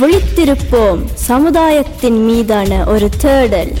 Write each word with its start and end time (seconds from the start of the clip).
விழித்திருப்போம் 0.00 1.00
சமுதாயத்தின் 1.28 2.18
மீதான 2.26 2.72
ஒரு 2.92 3.06
தேடல். 3.22 3.72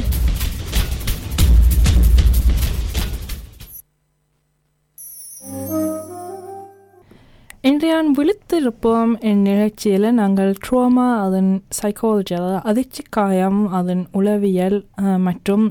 இன்றையான் 7.68 8.10
விழித்திருப்போம் 8.18 9.12
என் 9.30 9.42
நிகழ்ச்சியில் 9.48 10.08
நாங்கள் 10.20 10.52
ட்ரோமா 10.64 11.06
அதன் 11.26 11.52
சைக்காலஜி 11.78 12.34
அதாவது 12.38 12.60
அதிர்ச்சி 12.70 13.02
காயம் 13.16 13.62
அதன் 13.80 14.04
உளவியல் 14.20 14.78
மற்றும் 15.26 15.64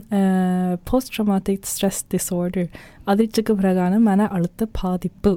போஸ்ட் 0.89 1.13
ட்ரமாட்டிக் 1.15 1.69
ஸ்ட்ரெஸ் 1.73 2.03
டிஸார்டர் 2.13 2.69
அதிர்ச்சிக்கு 3.13 3.55
பிறகான 3.61 3.99
மன 4.09 4.27
அழுத்த 4.37 4.67
பாதிப்பு. 4.81 5.33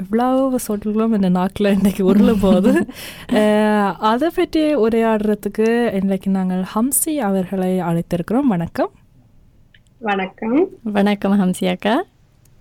இவ்வளவு 0.00 0.58
சொல்லுங்களும் 0.58 1.14
இந்த 1.14 1.28
நாக்கில் 1.30 1.74
இன்றைக்கி 1.74 2.02
உருள 2.02 2.32
போகுது. 2.40 2.72
அஹ், 3.38 3.92
அதை 4.02 4.30
பற்றி 4.34 4.74
உரையாடுறதுக்கு 4.76 5.66
இன்றைக்கு 5.92 6.30
நாங்கள் 6.30 6.62
ஹம்சி 6.74 7.14
அவர்களை 7.20 7.70
அழைத்திருக்கிறோம். 7.80 8.48
வணக்கம். 8.48 8.90
வணக்கம். 10.00 10.58
வணக்கம் 10.92 11.40
ஹம்சி 11.40 11.66
அக்கா. 11.68 11.94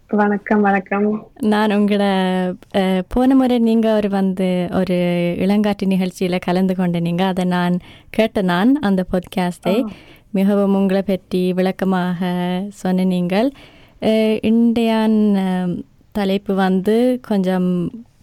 வணக்கம் 0.09 0.61
வணக்கம். 0.61 1.05
நான் 1.45 1.71
உங்களோட 1.71 2.05
அஹ், 2.73 3.01
போன 3.07 3.35
முறை 3.35 3.59
நீங்கள் 3.61 3.95
ஒரு 3.95 4.09
வந்து 4.09 4.49
ஒரு 4.73 4.97
இளங்காட்டு 5.39 5.85
நிகழ்ச்சியில் 5.85 6.39
கலந்து 6.39 6.75
கொண்ட 6.75 6.99
நீங்கள் 6.99 7.27
அதை 7.27 7.45
நான் 7.49 7.75
கேட்ட 8.09 8.41
நான் 8.49 8.75
அந்த 8.81 9.05
பாட்காஸ்டை 9.11 9.75
மிகவும் 10.31 10.75
உங்களை 10.75 11.01
பற்றி 11.03 11.53
விளக்கமாக 11.53 12.21
சொன்ன 12.75 13.03
நீங்கள். 13.07 13.49
அஹ், 14.01 14.37
தலைப்பு 16.15 16.53
வந்து 16.55 16.95
கொஞ்சம் 17.27 17.69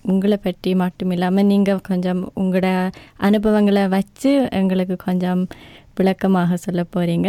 உங்களை 0.03 0.37
பற்றி 0.37 0.71
மட்டும் 0.75 1.11
இல்லாமல் 1.11 1.45
நீங்கள் 1.45 1.85
கொஞ்சம் 1.89 2.21
உங்களோட 2.41 2.69
அனுபவங்களை 3.17 3.85
வச்சு 3.89 4.33
எங்களுக்கு 4.51 4.97
கொஞ்சம் 5.05 5.43
விளக்கமாக 5.95 6.57
சொல்ல 6.57 6.83
போகிறீங்க 6.95 7.29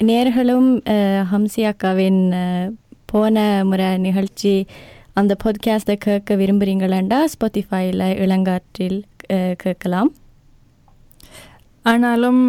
நேர்களும் 0.00 0.68
ஹம்சி 1.32 1.62
அக்காவின் 1.70 2.22
போன 3.06 3.36
முறை 3.64 3.88
நிகழ்ச்சி 3.98 4.54
அந்த 5.12 5.32
பாட்காஸ்ட்டை 5.44 5.96
கேட்க 5.98 6.36
விரும்புகிறீங்களாண்டா 6.36 7.18
ஸ்பாட்டிஃபைல 7.32 8.04
இளங்காற்றில் 8.24 8.98
கேட்கலாம். 9.62 10.10
ஆனாலும் 11.88 12.40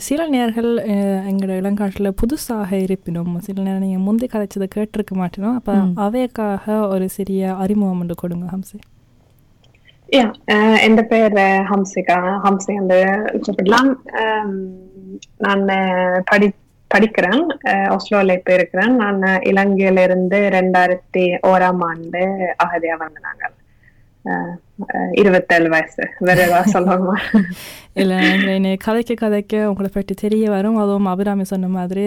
சில 0.00 0.20
நேர்கள் 0.28 0.68
அஹ், 0.86 1.22
எங்களோட 1.30 1.54
இளங்காட்டில் 1.60 2.16
புதுசாக 2.20 2.70
இருப்பினும் 2.84 3.32
சில 3.40 3.56
நேரம் 3.62 3.84
நீங்கள் 3.84 4.04
முந்தி 4.06 4.26
கதைச்சதை 4.26 4.68
கேட்டிருக்க 4.74 5.14
மாட்டேனோம் 5.16 5.56
அப்போ 5.56 5.74
அவைக்காக 6.02 6.64
ஒரு 6.88 7.06
சிறிய 7.16 7.54
அறிமுகம் 7.62 8.00
ஒன்று 8.00 8.16
கொடுங்க 8.16 8.46
ஹம்சி. 8.52 8.78
யா 10.08 10.26
என் 10.82 10.98
பேர் 11.08 11.38
ஹம்சிகா 11.68 12.16
ஹம்சி 12.44 12.72
என்று 12.74 13.00
கூப்பிடலாம் 13.38 13.90
நான் 15.44 15.64
படி 16.30 16.48
படிக்கிறேன். 16.90 17.40
அஹ், 17.66 17.88
ஒஸ்லோல 17.94 18.34
இப்ப 18.34 18.50
இருக்கிறேன். 18.54 18.92
நான் 18.96 19.20
இலங்கையில 19.44 20.02
இருந்து 20.02 20.38
ரெண்டாயிரத்தி 20.54 21.22
ஓராம் 21.48 21.82
ஆண்டு 21.84 22.22
அகதியா 22.64 22.96
வந்தாங்க 23.00 23.44
இருபத்தேழு 25.14 25.68
வயசு 25.68 26.04
சொல்லணுமா 26.72 27.16
இல்லை 27.92 28.18
என்னை 28.54 28.72
கதைக்க 28.86 29.12
கதைக்க 29.20 29.64
உங்களை 29.64 29.88
பற்றி 29.92 30.14
தெரிய 30.14 30.50
வரும் 30.50 30.76
அதுவும் 30.76 31.06
அபிராமி 31.06 31.44
சொன்ன 31.44 31.68
மாதிரி 31.68 32.04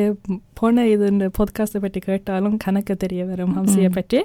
போன 0.54 0.88
இது 0.88 1.06
இந்த 1.08 1.28
பாட்காஸ்ட்டை 1.38 1.82
பற்றி 1.82 2.00
கேட்டாலும் 2.00 2.58
கணக்கு 2.58 2.96
தெரிய 2.98 3.26
வரும் 3.26 3.54
ஹம்சியை 3.58 3.90
பற்றி 3.90 4.22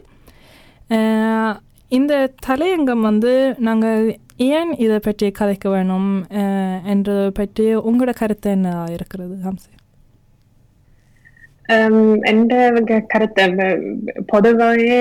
இந்த 1.88 2.32
தலையங்கம் 2.46 3.00
வந்து 3.00 3.32
நாங்கள் 3.58 4.02
ஏன் 4.36 4.72
இதை 4.78 4.98
பற்றி 4.98 5.32
கதைக்க 5.40 5.68
வேணும் 5.68 6.10
என்றதை 6.84 7.30
பற்றி 7.30 7.66
உங்களோட 7.76 8.14
கருத்து 8.14 8.50
என்ன 8.50 8.86
இருக்கிறது 8.90 9.36
ஹம்சி 9.44 9.70
എന്റെ 12.25 12.57
ക- 12.81 13.05
കരുത്ത് 13.13 13.45
പൊതുവേ 14.21 14.99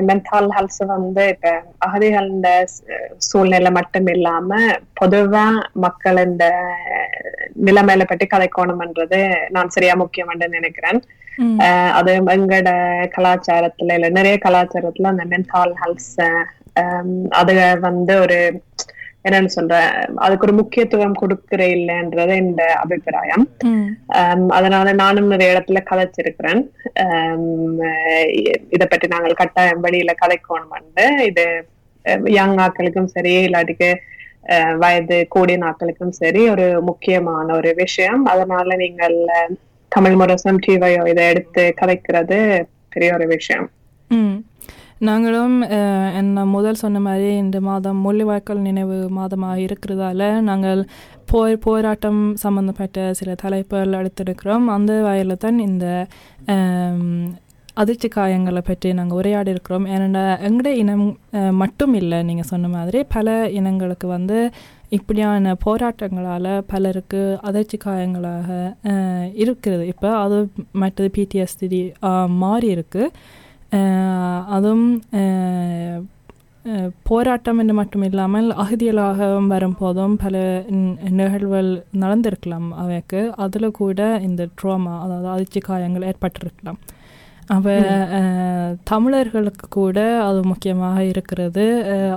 மென்டல் 0.00 0.50
ஹெல்த் 0.56 0.84
வந்து 0.86 1.28
இப்ப 1.28 1.50
அகதிகள 1.78 2.64
சூழ்நிலை 3.18 3.70
மட்டும் 3.70 4.06
இல்லாம 4.06 4.58
பொதுவா 5.00 5.44
மக்கள் 5.74 6.24
இந்த 6.24 6.46
நிலைமையில 7.56 8.04
பற்றி 8.04 8.26
கதைக்கணும்ன்றது 8.26 9.20
நான் 9.48 9.68
சரியா 9.68 9.94
முக்கியம்னு 9.94 10.48
நினைக்கிறேன் 10.48 11.00
அஹ் 11.60 11.92
அது 11.92 12.12
எங்களோட 12.12 12.70
கலாச்சாரத்துல 13.16 13.92
இல்ல 13.92 14.08
நிறைய 14.08 14.38
கலாச்சாரத்துல 14.44 15.06
அந்த 15.08 15.24
மென்டல் 15.24 15.74
ஹெல்த் 15.74 16.22
அது 17.28 17.54
வந்து 17.80 18.20
ஒரு 18.20 18.38
என்னன்னு 19.25 19.51
சொல்றேன் 19.55 19.91
அதுக்கு 20.23 20.45
ஒரு 20.47 20.55
முக்கியத்துவம் 20.59 21.19
கொடுக்கிற 21.21 21.61
இல்லைன்றது 21.75 22.33
இந்த 22.45 22.63
அபிப்பிராயம். 22.83 23.45
அதனால 24.57 24.87
நானும் 25.01 25.31
நிறைய 25.33 25.53
இடத்துல 25.53 25.81
கதைச்சிருக்கிறேன். 25.91 26.61
இத 28.75 28.83
பற்றி 28.85 29.09
நாங்கள் 29.13 29.39
கட்டாயம் 29.41 29.83
வெளியில 29.85 30.13
கதைக்கணும் 30.23 31.21
இது 31.29 31.45
யங் 32.37 32.57
ஆக்களுக்கும் 32.65 33.13
சரி 33.15 33.35
இல்லாட்டிக்கு 33.45 33.91
வயது 34.81 35.17
கூடிய 35.33 35.57
நாட்களுக்கும் 35.57 36.15
சரி 36.21 36.41
ஒரு 36.53 36.65
முக்கியமான 36.89 37.47
ஒரு 37.59 37.71
விஷயம். 37.83 38.23
அதனால 38.25 38.75
நீங்கள் 38.83 39.17
தமிழ் 39.91 40.17
முரசம் 40.21 40.59
டிவையோ 40.65 41.03
இதை 41.11 41.25
எடுத்து 41.33 41.63
கதைக்கிறது 41.81 42.39
பெரிய 42.93 43.11
ஒரு 43.13 43.27
விஷயம். 43.35 43.67
நாங்களும் 45.07 45.55
என்ன 46.19 46.43
முதல் 46.55 46.79
சொன்ன 46.81 46.97
மாதிரி 47.05 47.29
இந்த 47.43 47.57
மாதம் 47.67 47.99
மொழிவாய்க்கல் 48.05 48.61
நினைவு 48.67 48.97
மாதமாக 49.17 49.63
இருக்கிறதால 49.65 50.27
நாங்கள் 50.49 50.81
போர் 51.31 51.55
போராட்டம் 51.65 52.21
சம்பந்தப்பட்ட 52.43 53.05
சில 53.19 53.33
தலைப்புகள் 53.43 53.97
எடுத்திருக்கிறோம். 53.99 54.67
அந்த 54.75 54.91
வகையில் 55.07 55.41
தான் 55.45 55.59
இந்த 55.69 55.85
அதிர்ச்சி 57.81 58.07
காயங்களை 58.15 58.61
பற்றி 58.69 58.89
நாங்கள் 58.99 59.19
உரையாடி 59.19 59.53
இருக்கிறோம் 59.53 59.85
ஏன்னா 59.93 60.23
எங்களோட 60.47 60.71
இனம் 60.81 61.05
மட்டும் 61.61 61.93
இல்லை 62.01 62.19
நீங்கள் 62.29 62.49
சொன்ன 62.51 62.71
மாதிரி 62.77 62.99
பல 63.15 63.35
இனங்களுக்கு 63.59 64.07
வந்து 64.15 64.39
இப்படியான 64.97 65.53
போராட்டங்களால் 65.65 66.51
பலருக்கு 66.71 67.21
அதிர்ச்சி 67.49 67.77
காயங்களாக 67.85 68.49
இருக்கிறது. 69.43 69.85
இப்போ 69.93 70.09
அது 70.23 70.37
மற்றது 70.81 71.09
பிடிஎஸ்டி 71.15 71.81
மாறி 72.43 72.69
இருக்குது 72.75 73.15
அதுவும் 74.49 74.87
போராட்டம் 77.03 77.57
என்று 77.57 77.73
மட்டும் 77.73 78.03
இல்லாமல் 78.03 78.47
அகதியலாக 78.53 79.27
வரும்போதும் 79.47 80.15
பல 80.15 80.35
நிகழ்வுகள் 81.11 81.71
நடந்திருக்கலாம் 81.93 82.67
அவைக்கு 82.73 83.21
அதில் 83.35 83.69
கூட 83.71 83.99
இந்த 84.19 84.43
ட்ரோமா 84.61 84.93
அதாவது 84.99 85.27
அதிர்ச்சி 85.27 85.61
காயங்கள் 85.61 86.07
ஏற்பட்டிருக்கலாம் 86.07 86.79
அவ 87.47 87.75
தமிழர்களுக்கு 88.83 89.65
கூட 89.69 89.99
அது 90.23 90.41
முக்கியமாக 90.43 90.99
இருக்கிறது 91.03 91.65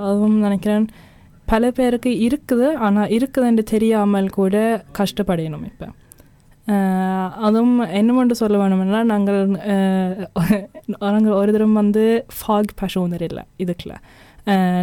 அதுவும் 0.01 0.39
நினைக்கிறேன் 0.39 0.87
பல 1.47 1.71
பேருக்கு 1.71 2.11
இருக்குது 2.29 2.69
ஆனால் 2.79 3.09
இருக்குதுன்னு 3.09 3.65
தெரியாமல் 3.65 4.29
கூட 4.31 4.57
கஷ்டப்படணும் 4.99 5.67
இப்போ 5.67 5.89
அதுவும் 7.47 7.77
என்ன 7.99 8.11
மட்டும் 8.17 8.41
சொல்ல 8.41 8.57
வேணும்னா 8.61 9.01
நாங்கள் 9.11 9.41
நாங்கள் 11.05 11.37
ஒரு 11.41 11.51
தரம் 11.57 11.79
வந்து 11.81 12.05
ஃபாக் 12.37 12.73
பசுனர் 12.81 13.25
இல்லை 13.29 13.45
இதுக்கில். 13.65 13.95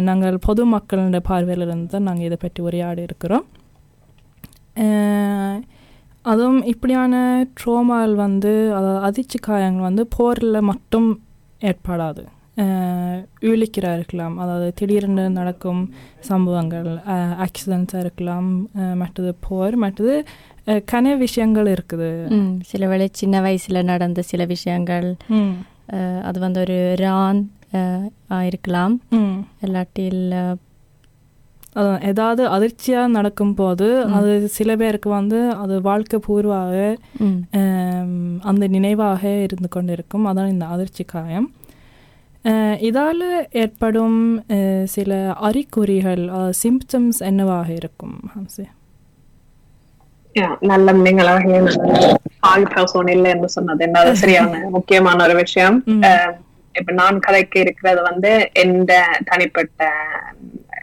நாங்கள் 0.08 0.36
பொது 0.46 0.62
மக்களோட 0.74 1.18
பார்வையிலிருந்து 1.28 1.92
தான் 1.94 2.08
நாங்கள் 2.08 2.26
இதை 2.28 2.38
பற்றி 2.44 2.62
உரையாடி 2.68 3.02
இருக்கிறோம். 3.08 3.44
அதுவும் 6.32 6.60
இப்படியான 6.72 7.14
ட்ரோமால் 7.60 8.14
வந்து 8.24 8.52
அதாவது 8.78 9.00
அதிர்ச்சி 9.08 9.38
காயங்கள் 9.48 9.88
வந்து 9.88 10.04
போரில் 10.16 10.66
மட்டும் 10.70 11.08
ஏற்படாது. 11.70 12.22
இழிக்கிறா 13.50 13.90
இருக்கலாம் 13.98 14.34
அதாவது 14.42 14.66
திடீரென்று 14.78 15.24
நடக்கும் 15.38 15.80
சம்பவங்கள் 16.28 16.90
ஆக்சிடென்ட்ஸாக 17.44 18.04
இருக்கலாம் 18.04 18.48
மற்றது 19.00 19.30
போர் 19.46 19.76
மற்றது 19.84 20.14
கன 20.66 21.16
விஷயங்கள் 21.16 21.66
இருக்குது. 21.66 22.10
சில 22.64 22.86
வேளை 22.86 23.08
சின்ன 23.12 23.40
வயசில் 23.40 23.84
நடந்த 23.84 24.22
சில 24.22 24.44
விஷயங்கள். 24.44 25.08
அது 26.22 26.38
வந்து 26.40 26.60
ஒரு 26.60 26.96
ரான் 26.96 27.40
அஹ், 27.72 28.06
ஆயிருக்கலாம். 28.30 28.94
ம். 29.10 29.34
இல்லாட்டில் 29.62 30.20
ஏதாவது 32.00 32.48
அதிர்ச்சியாக 32.48 33.06
நடக்கும்போது 33.08 33.86
அது 34.10 34.48
சில 34.48 34.76
பேருக்கு 34.76 35.10
வந்து 35.10 35.50
அது 35.54 35.80
வாழ்க்கை 35.80 36.20
பூர்வாக 36.26 36.74
அந்த 38.42 38.66
நினைவாக 38.66 39.22
இருந்து 39.42 39.68
கொண்டிருக்கும். 39.68 40.26
அதான் 40.26 40.48
இந்த 40.48 40.66
அதிர்ச்சி 40.66 41.04
காயம். 41.04 41.48
இதால் 42.84 43.24
ஏற்படும் 43.52 44.18
சில 44.86 45.12
அறிகுறிகள் 45.40 46.24
சிம்டம்ஸ் 46.62 47.20
என்னவாக 47.22 47.72
இருக்கும் 47.72 48.16
ஹம்சி? 48.34 48.64
நல்ல 50.68 50.92
நீங்களாக 51.00 51.60
ஆள் 52.48 52.70
பர்சன் 52.70 53.12
இல்லை 53.12 53.30
என்று 53.30 53.48
சொன்னது 53.52 53.84
என்ன 53.86 54.00
சரியான 54.20 54.62
முக்கியமான 54.74 55.24
ஒரு 55.26 55.36
விஷயம் 55.40 55.76
இப்ப 56.74 56.92
நான் 56.96 57.24
கதைக்கு 57.24 57.58
இருக்கிறது 57.60 58.00
வந்து 58.06 58.30
எந்த 58.62 58.92
தனிப்பட்ட 59.28 59.82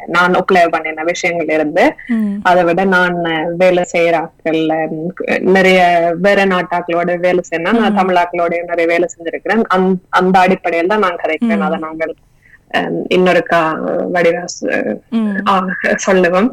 நான் 0.07 0.37
ஒப்ளை 0.37 0.61
பண்ணின 0.69 1.03
விஷயங்கள் 1.09 1.51
இருந்து 1.55 1.83
அதை 2.43 2.61
விட 2.67 2.81
நான் 2.93 3.17
வேலை 3.57 3.83
செய்யறாக்கள் 3.91 4.61
நிறைய 5.51 5.79
வேற 6.23 6.39
நாட்டாக்களோட 6.51 7.15
வேலை 7.25 7.41
செய்யணும் 7.47 7.81
நான் 7.81 7.99
தமிழாக்களோட 7.99 8.61
நிறைய 8.71 8.87
வேலை 8.89 9.07
செஞ்சிருக்கிறேன் 9.09 9.63
அந்த 9.69 9.89
அந்த 10.19 10.35
அடிப்படையில் 10.43 10.91
தான் 10.93 11.05
நான் 11.05 11.21
கதைக்கிறேன் 11.21 11.67
அதை 11.67 11.79
நாங்கள் 11.85 12.13
அஹ், 12.71 12.97
இன்னொருக்கா 13.09 13.61
வடிவா 14.13 14.43
சொல்லுவோம் 16.03 16.49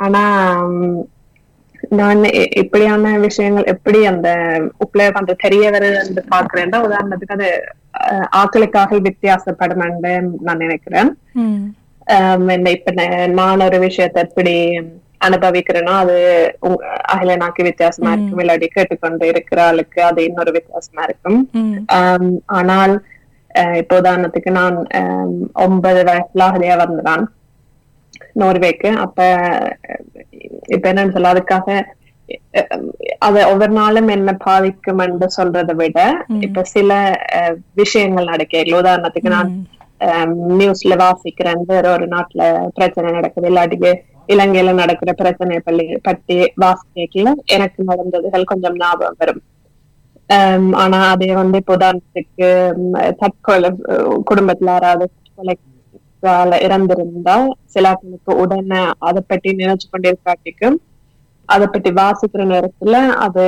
ஆனா 0.00 0.22
நான் 1.88 2.24
இப்படியான 2.62 3.18
விஷயங்கள் 3.18 3.64
எப்படி 3.64 4.06
அந்த 4.06 4.28
உப்ளை 4.84 5.06
பண்ற 5.12 5.32
தெரிய 5.44 5.70
வருது 5.70 6.24
பாக்குறேன் 6.34 6.74
உதாரணத்துக்கு 6.86 7.36
அது 7.38 7.50
ஆக்களுக்காக 8.40 9.00
வித்தியாசப்படும் 9.08 9.84
என்று 9.84 10.12
நான் 10.40 10.62
நினைக்கிறேன். 10.64 11.10
இப்ப 12.76 12.92
நான் 13.40 13.64
ஒரு 13.68 13.78
விஷயத்தை 13.78 14.22
எப்படி 14.22 14.56
அனுபவிக்கிறேனோ 15.26 15.92
அது 16.02 16.16
அகிலனாக்கு 17.14 17.62
வித்தியாசமா 17.62 18.12
இருக்கும் 18.12 18.40
இல்லாட்டி 18.44 18.68
கேட்டுக்கொண்டு 18.68 19.26
இருக்கிற 19.26 19.64
ஆளுக்கு 19.66 20.02
அது 20.02 20.24
இன்னொரு 20.24 20.52
வித்தியாசமா 20.52 21.02
இருக்கும். 21.02 21.38
ஆனால் 22.46 22.94
இப்ப 23.80 24.00
உதாரணத்துக்கு 24.00 24.50
நான் 24.50 24.76
ஒன்பது 25.52 26.02
வயசுல 26.10 26.48
அகதியா 26.48 26.76
வந்தான். 26.76 27.24
நோர்வேக்கு 28.40 28.90
அப்ப 29.04 29.18
இப்ப 30.66 30.84
என்னன்னு 30.92 31.14
சொல்ல 31.16 31.34
அதுக்காக 31.34 31.68
அது 33.18 33.38
ஒவ்வொரு 33.48 33.72
நாளும் 33.72 34.08
என்ன 34.08 34.30
பாதிக்கும் 34.44 34.98
என்று 34.98 35.26
சொல்றதை 35.36 35.74
விட 35.74 36.00
இப்ப 36.40 36.64
சில 36.74 36.90
விஷயங்கள் 37.74 38.30
நடக்கல 38.32 38.78
உதாரணத்துக்கு 38.80 39.34
நான் 39.36 39.50
நியூஸ்ல 40.58 40.94
வாசிக்கிறேன். 41.02 41.60
வேற 41.66 41.84
ஒரு 41.92 42.06
நாட்டுல 42.06 42.42
பிரச்சனை 42.74 43.08
நடக்குது. 43.12 43.50
இல்லாட்டிக்கு 43.50 43.90
இலங்கையில 44.28 44.72
நடக்கிற 44.72 45.10
பிரச்சனை 45.12 45.58
பள்ளி 45.58 45.84
பற்றி 46.02 46.36
வாசிக்கல 46.62 47.30
எனக்கு 47.46 47.80
நடந்ததுகள் 47.84 48.50
கொஞ்சம் 48.52 48.76
ஞாபகம் 48.76 49.18
வரும். 49.18 49.42
ஆனா 50.82 50.98
அதே 51.10 51.30
வந்து 51.32 51.58
இப்ப 51.58 51.76
உதாரணத்துக்கு 51.76 52.48
தற்கொலை 53.20 53.70
குடும்பத்துல 54.30 54.72
யாராவது 54.74 55.06
தற்கொலையால 55.08 55.58
இறந்திருந்தா 56.66 57.36
சிலாக்களுக்கு 57.74 58.32
உடனே 58.42 58.80
அதை 59.08 59.20
பற்றி 59.30 59.50
நினைச்சு 59.60 59.86
கொண்டிருக்காட்டிக்கும் 59.92 60.76
அதை 61.48 61.66
பற்றி 61.66 61.90
வாசிக்கிற 62.00 62.42
நேரத்துல 62.52 62.96
அது 63.24 63.44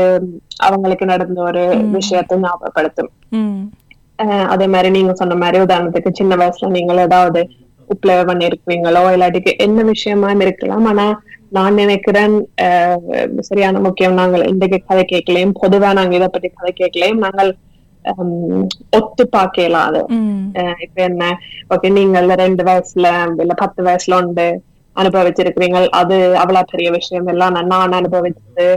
அவங்களுக்கு 0.67 1.05
நடந்த 1.12 1.38
ஒரு 1.49 1.62
விஷயத்தை 1.97 2.37
ஞாபகப்படுத்தும். 2.44 3.11
அதே 4.53 4.67
மாதிரி 4.73 4.88
நீங்க 4.97 5.12
சொன்ன 5.21 5.37
மாதிரி 5.43 5.59
உதாரணத்துக்கு 5.67 6.11
சின்ன 6.19 6.37
வயசுல 6.41 6.71
நீங்கள் 6.76 7.05
ஏதாவது 7.06 7.43
உப்ளை 7.94 8.17
பண்ணிருக்கீங்களோ 8.31 9.05
இல்லாட்டிக்கு 9.15 9.53
என்ன 9.67 9.82
விஷயமா 9.93 10.29
இருக்கலாம். 10.47 10.85
ஆனா 10.91 11.06
நான் 11.56 11.79
நினைக்கிறேன் 11.82 12.35
சரியான 13.49 13.81
முக்கியம். 13.87 14.19
நாங்கள் 14.20 14.49
இன்றைக்கு 14.53 14.79
கதை 14.88 15.05
கேட்கலையும் 15.12 15.56
பொதுவா 15.62 15.91
நாங்க 15.99 16.15
இதை 16.19 16.29
பத்தி 16.37 16.49
கதை 16.59 16.73
கேட்கலையும். 16.81 17.23
நாங்கள் 17.27 17.50
ஒத்து 18.99 19.25
பார்க்கலாம் 19.33 19.87
அது 19.89 20.01
இப்ப 20.85 20.99
என்ன 21.05 21.25
ஓகே 21.71 21.89
நீங்கள் 21.97 22.35
ரெண்டு 22.41 22.62
வயசுல 22.67 23.09
இல்ல 23.39 23.55
பத்து 23.61 23.83
வயசுல 23.87 24.19
உண்டு 24.21 24.47
அனுபவிச்சிருக்கிறீங்க 24.97 25.79
அது 25.99 26.17
அவ்வளவு 26.41 26.71
பெரிய 26.73 26.91
விஷயம் 26.93 27.29
எல்லாம் 27.29 27.55
நான் 27.71 27.97
அனுபவிச்சது 27.97 28.69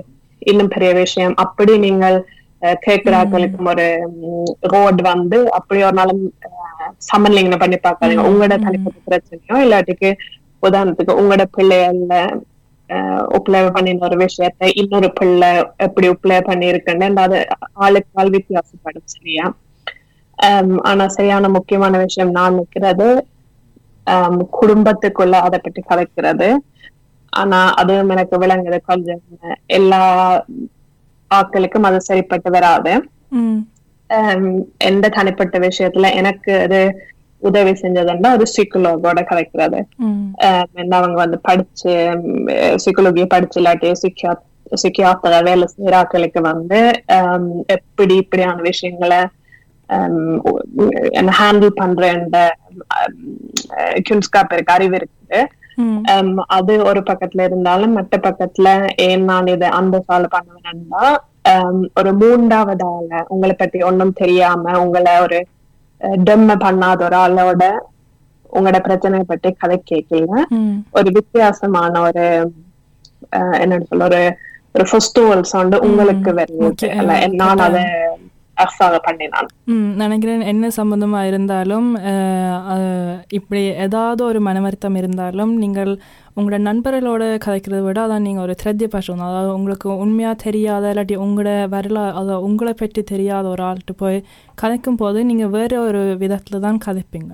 இன்னும் 0.42 0.74
பெரிய 0.74 0.92
விஷயம் 0.98 1.36
அப்படி 1.44 1.74
நீங்கள் 1.84 2.18
அஹ், 2.62 2.78
கேட்கிறார்களுக்கு 2.84 3.68
ஒரு 3.68 3.86
ரோட் 4.72 5.02
வந்து 5.08 5.38
அப்படி 5.58 5.80
ஒரு 5.84 5.96
நாளும் 5.96 6.22
சமநிலைங்க 7.08 7.58
பண்ணி 7.58 7.78
பார்க்காதீங்க 7.80 8.26
உங்களோட 8.30 8.56
தனிப்பட்ட 8.64 9.00
பிரச்சனையோ 9.08 9.58
இல்லாட்டிக்கு 9.66 10.10
உதாரணத்துக்கு 10.64 11.20
உங்களோட 11.20 11.44
பிள்ளைகள்ல 11.56 12.16
உப்ளை 13.38 13.62
பண்ணின 13.70 14.06
ஒரு 14.06 14.18
விஷயத்தை 14.22 14.68
இன்னொரு 14.82 15.10
பிள்ளை 15.14 15.50
எப்படி 15.86 16.08
உப்ளை 16.10 16.38
பண்ணிருக்குன்னு 16.46 17.22
அது 17.24 17.40
ஆளுக்கு 17.78 18.20
ஆள் 18.20 18.34
வித்தியாசப்படும் 18.36 19.12
சரியா? 19.16 19.46
ஆனா 20.84 21.06
சரியான 21.16 21.50
முக்கியமான 21.50 21.98
விஷயம் 22.04 22.32
நான் 22.32 22.56
நினைக்கிறது 22.56 23.08
ஆம், 24.08 24.42
குடும்பத்துக்குள்ள 24.58 25.36
அதை 25.42 25.58
பற்றி 25.60 25.82
கலைக்கிறது 25.84 26.50
ஆனா 27.34 27.60
அதுவும் 27.74 28.10
எனக்கு 28.10 28.36
விளங்குது 28.44 28.78
கொஞ்சம் 28.86 29.22
எல்லா 29.78 30.02
ஆட்களுக்கும் 31.32 31.88
அது 31.88 32.00
சரிப்பட்டு 32.02 32.50
வராது. 32.50 32.94
எந்த 34.90 35.06
தனிப்பட்ட 35.10 35.56
விஷயத்துல 35.66 36.10
எனக்கு 36.14 36.54
அது 36.62 36.80
உதவி 37.38 37.72
செஞ்சதுன்னா 37.72 38.30
அது 38.36 38.46
சைக்கோலோகோட 38.56 39.20
கலைக்கிறது. 39.30 39.80
என்ன 40.74 40.98
அவங்க 40.98 41.18
வந்து 41.24 41.40
படிச்சு 41.40 41.94
சைக்காலஜியை 42.84 43.28
படிச்சு 43.36 43.62
இல்லாட்டி 43.62 43.92
சிக்கியா 44.04 44.34
சிக்கியாத்திர 44.84 45.44
வேலை 45.44 45.66
செய்யற 45.74 45.94
ஆட்களுக்கு 46.00 46.42
வந்து 46.42 46.80
எப்படி 47.76 48.16
இப்படியான 48.16 48.58
விஷயங்களை 48.62 49.20
என்ன 51.20 51.36
ஹேண்டில் 51.40 51.78
பண்ற 51.82 52.10
குன்ஸ்காப் 54.08 54.54
இருக்கு 54.54 54.74
அறிவு 54.74 54.98
இருக்குது. 54.98 55.40
அது 56.58 56.74
ஒரு 56.86 57.02
பக்கத்துல 57.10 57.46
இருந்தாலும் 57.48 57.94
மற்ற 57.94 58.18
பக்கத்துல 58.28 58.68
ஏன் 59.08 59.24
நான் 59.24 59.48
இதை 59.48 59.70
அந்த 59.80 60.04
சால 60.08 60.26
பண்ணுவேன்னா 60.36 61.04
ஒரு 62.00 62.12
மூன்றாவது 62.14 62.86
ஆள 62.86 63.26
உங்களை 63.28 63.56
பத்தி 63.58 63.82
ஒண்ணும் 63.82 64.14
தெரியாம 64.14 64.74
உங்களை 64.86 65.14
ஒரு 65.20 65.40
டெம்ம 66.02 66.56
பண்ணாத 66.60 67.04
ஒரு 67.04 67.16
ஆளோட 67.16 67.64
உங்களோட 68.54 68.80
பிரச்சனையை 68.82 69.26
பற்றி 69.28 69.52
கதை 69.58 69.84
கேட்கல 69.92 70.44
ஒரு 70.92 71.10
வித்தியாசமான 71.12 72.02
ஒரு 72.02 72.26
என்னன்னு 73.60 73.90
சொல்ல 73.90 74.06
ஒரு 74.06 74.22
ஒரு 74.76 74.86
ஃபெஸ்டிவல் 74.92 75.42
சவுண்ட் 75.42 75.76
உங்களுக்கு 75.78 76.32
வருது. 76.32 76.68
நான் 77.36 77.60
அதை 77.60 77.84
நினைக்கிறேன் 79.96 80.42
என்ன 80.42 80.70
சம்மந்தமாக 80.78 81.28
இருந்தாலும் 81.28 81.90
இப்படி 83.30 83.62
ஏதாவது 83.78 84.24
ஒரு 84.24 84.40
மன 84.40 84.62
வருத்தம் 84.62 84.96
இருந்தாலும் 84.96 85.54
நீங்கள் 85.58 85.92
உங்களோட 86.38 86.58
நண்பர்களோட 86.70 87.24
கதைக்கிறத 87.46 87.82
விட 87.86 88.00
அதான் 88.06 88.26
நீங்கள் 88.28 88.46
ஒரு 88.46 88.54
திரத்திய 88.62 88.88
பர்சன் 88.96 89.24
அதாவது 89.28 89.52
உங்களுக்கு 89.58 89.88
உண்மையாக 90.04 90.42
தெரியாத 90.44 90.92
இல்லாட்டி 90.94 91.16
உங்களோட 91.26 91.52
வரலா 91.76 92.04
அதாவது 92.20 92.46
உங்களை 92.48 92.74
பற்றி 92.82 93.02
தெரியாத 93.14 93.46
ஒரு 93.54 93.64
ஆள்கிட்ட 93.70 93.94
போய் 94.04 94.20
கதைக்கும் 94.62 95.00
போது 95.04 95.20
நீங்கள் 95.30 95.54
வேறு 95.58 95.78
ஒரு 95.88 96.02
விதத்தில் 96.24 96.66
தான் 96.68 96.84
கதைப்பீங்க. 96.88 97.34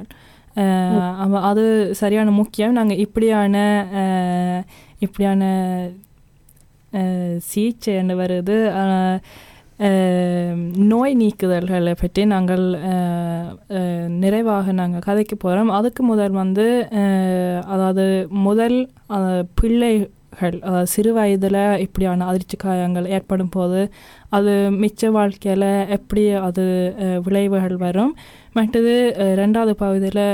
அது 1.50 1.64
சரியான 2.02 2.32
முக்கியம். 2.42 2.78
நாங்கள் 2.80 3.02
இப்படியான 3.06 3.56
இப்படியான 5.06 5.44
சீச்சை 7.52 7.94
என்ன 8.02 8.14
வருது. 8.22 8.58
நோய் 10.92 11.14
நீக்குதல்களை 11.22 11.94
பற்றி 12.02 12.22
நாங்கள் 12.34 12.66
நிறைவாக 14.24 14.74
நாங்கள் 14.80 15.06
கதைக்க 15.08 15.34
போகிறோம் 15.36 15.72
அதுக்கு 15.78 16.02
முதல் 16.12 16.36
வந்து 16.42 16.68
அதாவது 17.76 18.06
முதல் 18.48 18.78
பிள்ளைகள் 19.60 20.12
அதாவது 20.66 20.90
சிறு 20.94 21.12
வயதில் 21.18 21.60
இப்படியான 21.86 22.28
அதிர்ச்சி 22.30 22.58
காயங்கள் 22.58 23.10
ஏற்படும் 23.16 23.52
போது 23.56 23.82
அது 24.38 24.54
மிச்ச 24.82 25.12
வாழ்க்கையில் 25.18 25.68
எப்படி 25.98 26.24
அது 26.48 26.64
விளைவுகள் 27.26 27.76
வரும். 27.84 28.14
மற்றது 28.58 28.94
ரெண்டாவது 29.42 29.74
பகுதியில் 29.84 30.26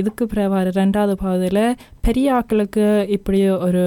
இதுக்கு 0.00 0.24
பிறவாறு 0.32 0.72
ரெண்டாவது 0.80 1.14
பகுதியில் 1.24 1.64
பெரிய 2.06 2.34
ஆட்களுக்கு 2.38 2.86
இப்படி 3.16 3.40
ஒரு 3.66 3.84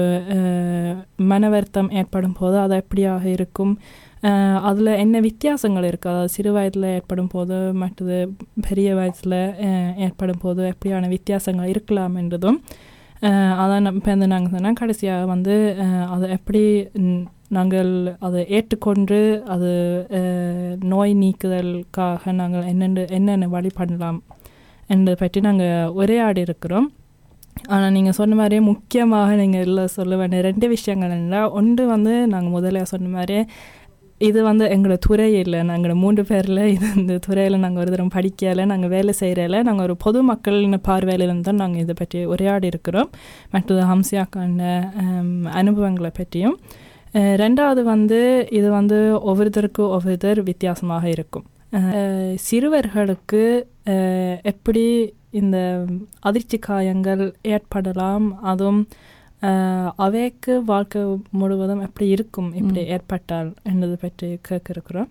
மன 1.32 1.48
வருத்தம் 1.54 1.90
ஏற்படும் 2.00 2.38
போது 2.40 2.58
அது 2.64 2.76
எப்படியாக 2.82 3.24
இருக்கும்? 3.36 3.74
அதில் 4.62 4.86
என்ன 4.86 5.20
வித்தியாசங்கள் 5.20 5.82
இருக்குது 5.82 6.12
அதாவது 6.12 6.28
சிறு 6.28 6.52
வயதில் 6.52 6.82
ஏற்படும் 6.82 7.28
போது 7.28 7.72
மற்றது 7.72 8.32
பெரிய 8.68 8.94
வயசில் 8.94 9.54
ஏற்படும் 9.96 10.38
போது 10.38 10.74
எப்படியான 10.74 11.08
வித்தியாசங்கள் 11.08 11.68
இருக்கலாம் 11.68 12.14
என்றதும் 12.14 12.60
அதான் 13.60 13.82
நம்ம 13.82 13.96
இப்போ 13.96 14.10
வந்து 14.10 14.26
நாங்கள் 14.26 14.50
சொன்னால் 14.50 14.72
கடைசியாக 14.72 15.26
வந்து 15.26 15.76
அதை 16.08 16.30
எப்படி 16.30 16.62
நாங்கள் 17.48 18.16
அதை 18.18 18.46
ஏற்றுக்கொண்டு 18.46 19.42
அது 19.46 19.70
நோய் 20.78 21.14
நீக்குதலுக்காக 21.14 22.32
நாங்கள் 22.32 22.62
என்னென்ன 22.62 23.04
என்னென்ன 23.08 23.48
வழி 23.48 23.70
பண்ணலாம் 23.74 24.22
என்பதை 24.88 25.16
பற்றி 25.20 25.40
நாங்கள் 25.40 25.88
உரையாடி 25.88 26.40
இருக்கிறோம். 26.40 26.92
ஆனால் 27.68 27.92
நீங்கள் 27.92 28.12
சொன்ன 28.12 28.34
மாதிரியே 28.34 28.60
முக்கியமாக 28.60 29.34
நீங்கள் 29.34 29.60
இல்லை 29.60 29.86
சொல்ல 29.86 30.16
வேண்டிய 30.16 30.42
ரெண்டு 30.42 30.68
விஷயங்கள் 30.68 31.10
என்ன 31.10 31.50
ஒன்று 31.50 31.86
வந்து 31.86 32.26
நாங்கள் 32.26 32.62
முதல்ல 32.62 32.82
சொன்ன 32.82 33.08
மாதிரியே 33.08 33.48
இது 34.26 34.40
வந்து 34.48 34.64
எங்களோட 34.74 34.98
துறை 35.06 35.26
இல்லை 35.42 35.58
நாங்கள் 35.68 36.00
மூன்று 36.02 36.22
பேரில் 36.28 36.62
இது 36.74 36.86
இந்த 37.00 37.14
துறையில் 37.26 37.56
நாங்கள் 37.64 37.82
ஒரு 37.82 37.90
தரம் 37.94 38.14
படிக்கலை 38.14 38.64
நாங்கள் 38.70 38.92
வேலை 38.94 39.12
செய்கிறல 39.20 39.60
நாங்கள் 39.68 39.86
ஒரு 39.86 39.94
பொதுமக்களின் 40.04 40.78
பார்வையிலிருந்து 40.88 41.46
தான் 41.48 41.60
நாங்கள் 41.62 41.82
இதை 41.84 41.94
பற்றி 42.00 42.20
உரையாடி 42.32 42.66
இருக்கிறோம். 42.72 43.10
மற்றது 43.54 43.82
ஹம்சியாக்கான 43.90 44.70
அனுபவங்களை 45.60 46.10
பற்றியும். 46.18 46.56
ரெண்டாவது 47.42 47.82
வந்து 47.92 48.20
இது 48.58 48.68
வந்து 48.78 48.98
ஒவ்வொருத்தருக்கும் 49.30 49.92
ஒவ்வொருத்தர் 49.96 50.40
வித்தியாசமாக 50.50 51.04
இருக்கும். 51.16 51.46
சிறுவர்களுக்கு 52.48 53.44
எப்படி 54.52 54.84
இந்த 55.40 55.56
அதிர்ச்சி 56.28 56.58
காயங்கள் 56.66 57.24
ஏற்படலாம் 57.54 58.26
அதுவும் 58.50 58.82
அவைக்கு 59.96 60.64
வாழ்க்கை 60.64 61.02
முழுவதும் 61.30 61.80
எப்படி 61.80 62.08
இருக்கும் 62.08 62.54
இப்படி 62.54 62.80
ஏற்பட்டால் 62.86 63.54
என்பது 63.62 63.96
பற்றி 63.96 64.38
கேட்க 64.42 64.66
இருக்கிறோம். 64.70 65.08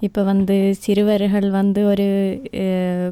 இப்போ 0.00 0.22
வந்து 0.22 0.74
சிறுவர்கள் 0.74 1.50
வந்து 1.50 1.86
ஒரு 1.86 2.06
அஹ், 2.56 3.10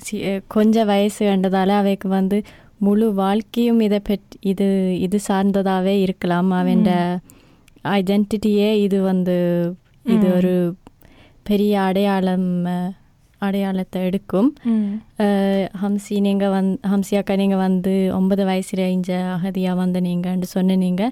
சி- 0.00 0.22
அஹ், 0.24 0.42
கொஞ்ச 0.46 0.84
வயசு 0.84 1.26
கண்டதால 1.26 1.76
அவைக்கு 1.76 2.08
வந்து 2.08 2.38
முழு 2.78 3.14
வாழ்க்கையும் 3.14 3.80
இதை 3.80 4.00
பற்றி 4.00 4.38
இது 4.42 4.68
இது 4.98 5.18
சார்ந்ததாகவே 5.28 6.00
இருக்கலாம் 6.00 6.50
அவன் 6.50 6.84
ஐடென்டிட்டியே 7.88 8.72
இது 8.78 9.02
வந்து 9.02 9.36
இது. 10.06 10.34
ஒரு 10.34 10.54
பெரிய 11.42 11.80
அடையாளம் 11.80 12.48
அடையாளத்தை 13.46 13.98
எடுக்கும். 14.08 14.48
ஹம்சி 15.82 16.16
நீங்கள் 16.26 16.52
வந் 16.54 16.70
ஹம்சி 16.92 17.14
அக்கா 17.20 17.34
நீங்கள் 17.42 17.62
வந்து 17.66 17.94
ஒன்பது 18.18 18.44
வயசுல 18.50 18.86
இஞ்ச 18.96 19.10
அகதியாக 19.36 19.80
வந்து 19.82 20.00
நீங்கன்னு 20.08 20.48
சொன்னீங்க 20.56 21.04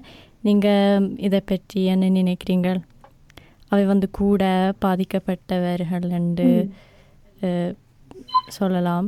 நீங்கள் 0.47 1.07
இதை 1.27 1.41
பற்றி 1.51 1.79
என்ன 1.93 2.09
நினைக்கிறீங்க 2.19 2.69
அவை 3.71 3.83
வந்து 3.91 4.07
கூட 4.21 4.43
பாதிக்கப்பட்டவர்கள் 4.83 6.05
என்று 6.19 6.49
சொல்லலாம். 8.57 9.07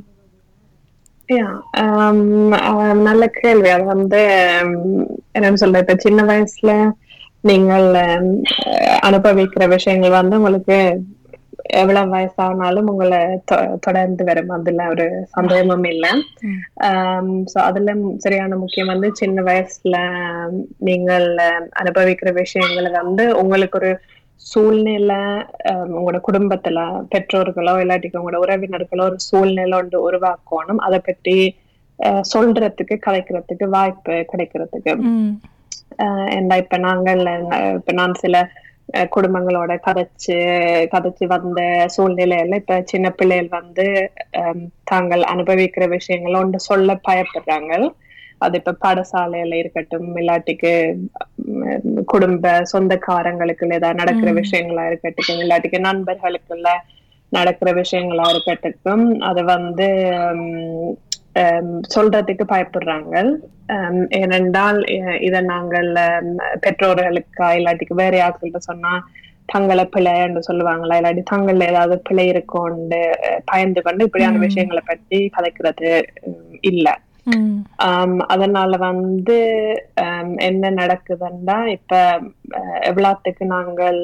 நல்ல 3.07 3.23
கேள்வி. 3.37 3.69
அது 3.75 3.85
வந்து 3.93 4.19
என்னன்னு 5.35 5.61
சொல்ற 5.61 5.81
இப்ப 5.83 5.95
சின்ன 6.05 6.21
வயசுல 6.29 6.71
நீங்கள் 7.49 7.87
அனுபவிக்கிற 9.07 9.65
விஷயங்கள் 9.75 10.17
வந்து 10.19 10.37
உங்களுக்கு 10.39 10.77
எவ்வளவு 11.79 12.11
வயசானாலும் 12.13 12.89
உங்களை 12.91 13.19
தொடர்ந்து 13.85 14.23
வரும். 14.29 14.51
அதுல 14.55 14.87
ஒரு 14.93 15.05
சந்தேகமும் 15.35 15.87
இல்லை. 15.93 16.11
சோ 17.51 17.57
அதுல 17.67 17.95
சரியான 18.25 18.57
முக்கியம் 18.63 18.91
வந்து 18.93 19.09
சின்ன 19.21 19.43
வயசுல 19.49 19.97
நீங்கள் 20.89 21.27
அனுபவிக்கிற 21.81 22.31
விஷயங்களை 22.41 22.91
வந்து 23.01 23.25
உங்களுக்கு 23.43 23.79
ஒரு 23.81 23.91
சூழ்நிலை 24.41 25.19
உங்களோட 25.95 26.19
குடும்பத்துல 26.27 26.79
பெற்றோர்களோ 27.11 27.73
இல்லாட்டிக்கு 27.81 28.21
உங்களோட 28.21 28.39
உறவினர்களோ 28.45 29.03
ஒரு 29.09 29.19
சூழ்நிலை 29.29 29.75
ஒன்று 29.79 29.97
உருவாக்கணும். 30.07 30.81
அதை 30.87 30.99
பற்றி 30.99 31.35
சொல்றதுக்கு 32.33 32.95
கதைக்கிறதுக்கு 33.05 33.65
வாய்ப்பு 33.75 34.13
கிடைக்கிறதுக்கு. 34.31 34.93
என்ன 36.37 36.57
இப்ப 36.63 36.77
நாங்கள் 36.87 37.21
இப்ப 37.77 37.93
நான் 37.99 38.21
சில 38.23 38.35
குடும்பங்களோட 39.13 39.71
கதைச்சு 39.85 40.35
கதைச்சு 40.93 41.25
வந்த 41.27 41.61
சூழ்நிலையில 41.95 42.55
இப்ப 42.55 42.79
சின்ன 42.85 43.09
பிள்ளைகள் 43.11 43.49
வந்து 43.57 43.85
தாங்கள் 44.83 45.23
அனுபவிக்கிற 45.33 45.85
விஷயங்களை 45.95 46.37
ஒன்று 46.41 46.59
சொல்ல 46.69 46.99
பயப்படுறாங்க. 47.07 47.71
அது 48.41 48.55
இப்ப 48.57 48.77
பாடசாலையில 48.83 49.57
இருக்கட்டும் 49.61 50.07
இல்லாட்டிக்கு 50.17 50.71
குடும்ப 52.11 52.53
சொந்தக்காரங்களுக்குள்ள 52.71 53.73
ஏதாவது 53.73 54.01
நடக்கிற 54.01 54.29
விஷயங்களா 54.39 54.85
இருக்கட்டும் 54.91 55.41
இல்லாட்டிக்கு 55.43 55.79
நண்பர்களுக்குள்ள 55.87 56.69
நடக்கிற 57.31 57.69
விஷயங்களா 57.79 58.25
இருக்கட்டும் 58.33 59.05
அது 59.29 59.41
வந்து 59.51 59.87
சொல்றதுக்கு 61.91 62.45
பயப்படுறாங்க 62.49 63.15
உம், 63.73 64.05
ஏனென்றால் 64.19 64.79
இதை 65.21 65.41
நாங்கள் 65.49 65.89
உம், 66.05 66.31
பெற்றோர்களுக்கா 66.63 67.49
இல்லாட்டிக்கு 67.57 67.95
வேற 67.99 68.15
யாருக்கிட்ட 68.17 68.61
சொன்னா 68.65 68.93
தங்களை 69.49 69.85
பிழைன்னு 69.93 70.41
சொல்லுவாங்களா 70.47 70.97
இல்லாட்டி 70.97 71.23
தங்கள்ல 71.29 71.69
ஏதாவது 71.69 71.95
பிழை 72.01 72.25
இருக்கும்னு 72.27 72.99
அஹ், 73.21 73.41
பயந்து 73.45 73.81
கொண்டு 73.81 74.05
இப்படியான 74.05 74.37
விஷயங்களை 74.45 74.83
பற்றி 74.85 75.19
கதைக்கிறது 75.35 75.91
இல்ல. 76.63 76.87
அதனால 78.29 78.77
வந்து 78.83 79.37
என்ன 80.41 80.69
நடக்குதுன்னா 80.77 81.57
இப்ப 81.75 81.91
அஹ், 82.59 82.79
எவ்வளவுத்துக்கு 82.89 83.45
நாங்கள் 83.51 83.99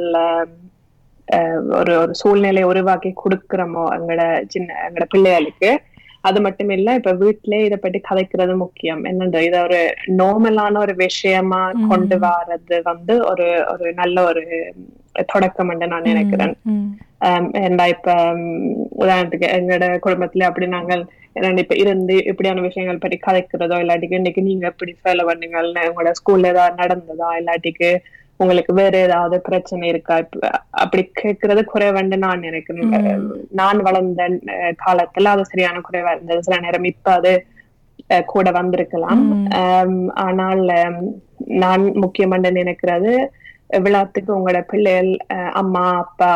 ஒரு 1.77 1.93
ஒரு 1.98 2.13
சூழ்நிலையை 2.13 2.67
உருவாக்கி 2.67 3.10
கொடுக்கிறோமோ 3.17 3.86
எங்களோட 3.96 4.25
சின்ன 4.48 4.75
எங்களோட 4.84 5.07
பிள்ளைகளுக்கு 5.10 5.72
அது 6.27 6.39
மட்டும் 6.46 6.72
இல்ல 6.75 6.96
இப்ப 7.00 7.12
வீட்டிலே 7.24 7.60
இதை 7.65 7.77
பற்றி 7.77 8.00
கதைக்கிறது 8.10 8.53
முக்கியம். 8.63 9.01
என்னது 9.10 9.41
இத 9.48 9.57
ஒரு 9.67 9.79
நார்மலான 10.22 10.79
ஒரு 10.86 10.93
விஷயமா 11.05 11.62
கொண்டு 11.91 12.17
வர்றது 12.25 12.77
வந்து 12.91 13.15
ஒரு 13.31 13.48
ஒரு 13.74 13.88
நல்ல 14.01 14.24
ஒரு 14.29 14.43
தொடக்கம் 15.31 15.72
என்று 15.74 15.91
நான் 15.93 16.10
நினைக்கிறேன். 16.12 16.55
ஏன்டா 17.65 17.86
இப்ப 17.96 18.10
உதாரணத்துக்கு 19.03 19.48
எங்களோட 19.57 19.86
குடும்பத்துல 20.05 20.50
அப்படி 20.50 20.67
நாங்கள் 20.75 21.03
இப்ப 21.63 21.75
இருந்து 21.75 22.15
இப்படியான 22.29 22.62
விஷயங்கள் 22.67 23.01
பற்றி 23.01 23.17
கதைக்கிறதோ 23.25 23.75
இல்லாட்டிக்கு 23.84 24.19
இன்னைக்கு 24.19 24.41
நீங்க 24.50 24.65
எப்படி 24.72 24.93
ஃபாலோ 25.01 25.25
பண்ணீங்கன்னு 25.29 25.88
உங்களோட 25.89 26.12
ஸ்கூல்ல 26.19 26.53
ஏதாவது 26.53 26.81
நடந்ததா 26.84 27.29
இல்லாட்டிக்கு 27.41 27.89
உங்களுக்கு 28.39 28.72
வேற 28.74 28.94
ஏதாவது 29.00 29.36
பிரச்சனை 29.41 29.86
இருக்கா? 29.89 30.15
இப்ப 30.17 30.50
அப்படி 30.77 31.03
கேட்கறது 31.22 31.62
குறைவண்டு 31.65 32.17
நான் 32.17 32.39
நினைக்கிறேன். 32.39 32.91
நான் 33.51 33.79
வளர்ந்த 33.82 34.25
காலத்துல 34.84 35.32
அது 35.32 35.46
சரியான 35.46 35.82
குறைவா 35.82 36.12
இருந்தது. 36.12 36.44
சில 36.44 36.60
நேரம் 36.60 36.89
இப்ப 36.91 37.12
அது 37.13 37.32
கூட 38.27 38.48
வந்திருக்கலாம். 38.51 39.24
ஆனால் 40.25 40.62
நான் 41.60 41.84
முக்கியமான 41.96 42.51
நினைக்கிறது 42.51 43.12
விழாத்துக்கு 43.79 44.32
உங்களோட 44.36 44.60
பிள்ளைகள் 44.67 45.12
அம்மா 45.53 45.86
அப்பா 45.98 46.32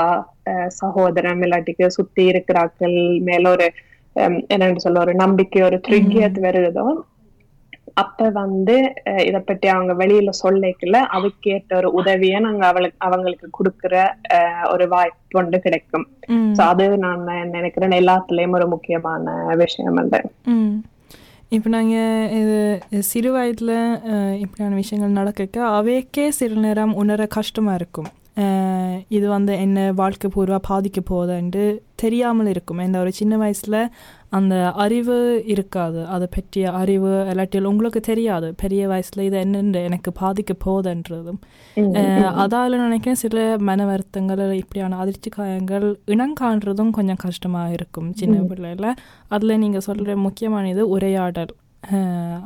அஹ், 0.45 0.69
சகோதரன் 0.75 1.43
இல்லாட்டிக்கு 1.43 1.87
சுத்தி 1.91 2.23
இருக்கிறாக்கள் 2.25 2.97
மேல 3.21 3.49
ஒரு 3.49 3.67
என்னன்னு 4.49 4.83
சொல்ல 4.85 4.99
ஒரு 4.99 5.13
நம்பிக்கை 5.15 5.61
ஒரு 5.61 5.77
த்ரிக்கியத் 5.85 6.39
வருதோ 6.39 6.85
அப்ப 7.93 8.29
வந்து 8.29 8.93
இத 9.25 9.39
பத்தி 9.39 9.67
அவங்க 9.67 10.05
வெளியில 10.05 10.29
சொல்லிக்கல. 10.43 10.97
அதுக்கேற்ற 11.17 11.75
ஒரு 11.75 11.91
உதவியை 11.91 12.39
நாங்க 12.39 12.67
அவளுக்கு 12.67 12.97
அவங்களுக்கு 12.99 13.47
கொடுக்கிற 13.51 14.17
ஒரு 14.71 14.87
வாய்ப்பு 14.87 15.39
ஒன்று 15.39 15.59
கிடைக்கும். 15.59 16.07
சோ 16.29 16.61
அது 16.61 16.97
நான் 16.97 17.23
நினைக்கிறேன் 17.49 17.91
எல்லாத்துலயும் 17.91 18.51
ஒரு 18.51 18.67
முக்கியமான 18.67 19.55
விஷயம் 19.55 20.13
ம். 20.45 20.83
இப்போ 21.49 21.69
நாங்கள் 21.69 22.29
இது 22.41 22.79
சிறு 23.01 23.31
வயதில் 23.31 23.99
இப்படியான 24.39 24.75
விஷயங்கள் 24.75 25.09
நடக்க 25.09 25.59
அவைக்கே 25.59 26.27
சில 26.27 26.59
நேரம் 26.59 26.93
உணர 26.93 27.25
கஷ்டமாக 27.25 27.75
இருக்கும். 27.75 28.09
இது 29.15 29.27
வந்து 29.33 29.53
என்ன 29.63 29.77
வாழ்க்கை 29.99 30.27
பூர்வா 30.33 30.57
பாதிக்க 30.67 30.99
போகுதுன்ட்டு 31.09 31.63
தெரியாமல் 32.01 32.49
இருக்கும். 32.51 32.79
இந்த 32.85 32.97
ஒரு 33.03 33.11
சின்ன 33.17 33.33
வயசில் 33.41 33.77
அந்த 34.37 34.55
அறிவு 34.83 35.17
இருக்காது. 35.53 36.01
அதை 36.13 36.27
பற்றிய 36.35 36.71
அறிவு 36.81 37.11
இல்லாட்டில் 37.31 37.69
உங்களுக்கு 37.71 38.01
தெரியாது. 38.09 38.47
பெரிய 38.63 38.81
வயசில் 38.91 39.25
இது 39.27 39.37
என்னென்று 39.45 39.81
எனக்கு 39.89 40.11
பாதிக்க 40.21 40.53
போகுதுன்றதும். 40.65 41.39
அதால 42.43 42.79
நினைக்கிறேன் 42.85 43.21
சில 43.23 43.43
மன 43.69 43.85
வருத்தங்கள் 43.91 44.43
இப்படியான 44.61 44.99
அதிர்ச்சி 45.03 45.31
காயங்கள் 45.37 45.87
இனங்காண்றதும் 46.15 46.93
கொஞ்சம் 46.99 47.21
கஷ்டமாக 47.25 47.75
இருக்கும் 47.77 48.09
சின்ன 48.21 48.37
பிள்ளையில. 48.53 48.93
அதில் 49.35 49.61
நீங்கள் 49.65 49.85
சொல்கிற 49.89 50.15
முக்கியமான 50.27 50.69
இது 50.75 50.85
உரையாடல். 50.97 51.53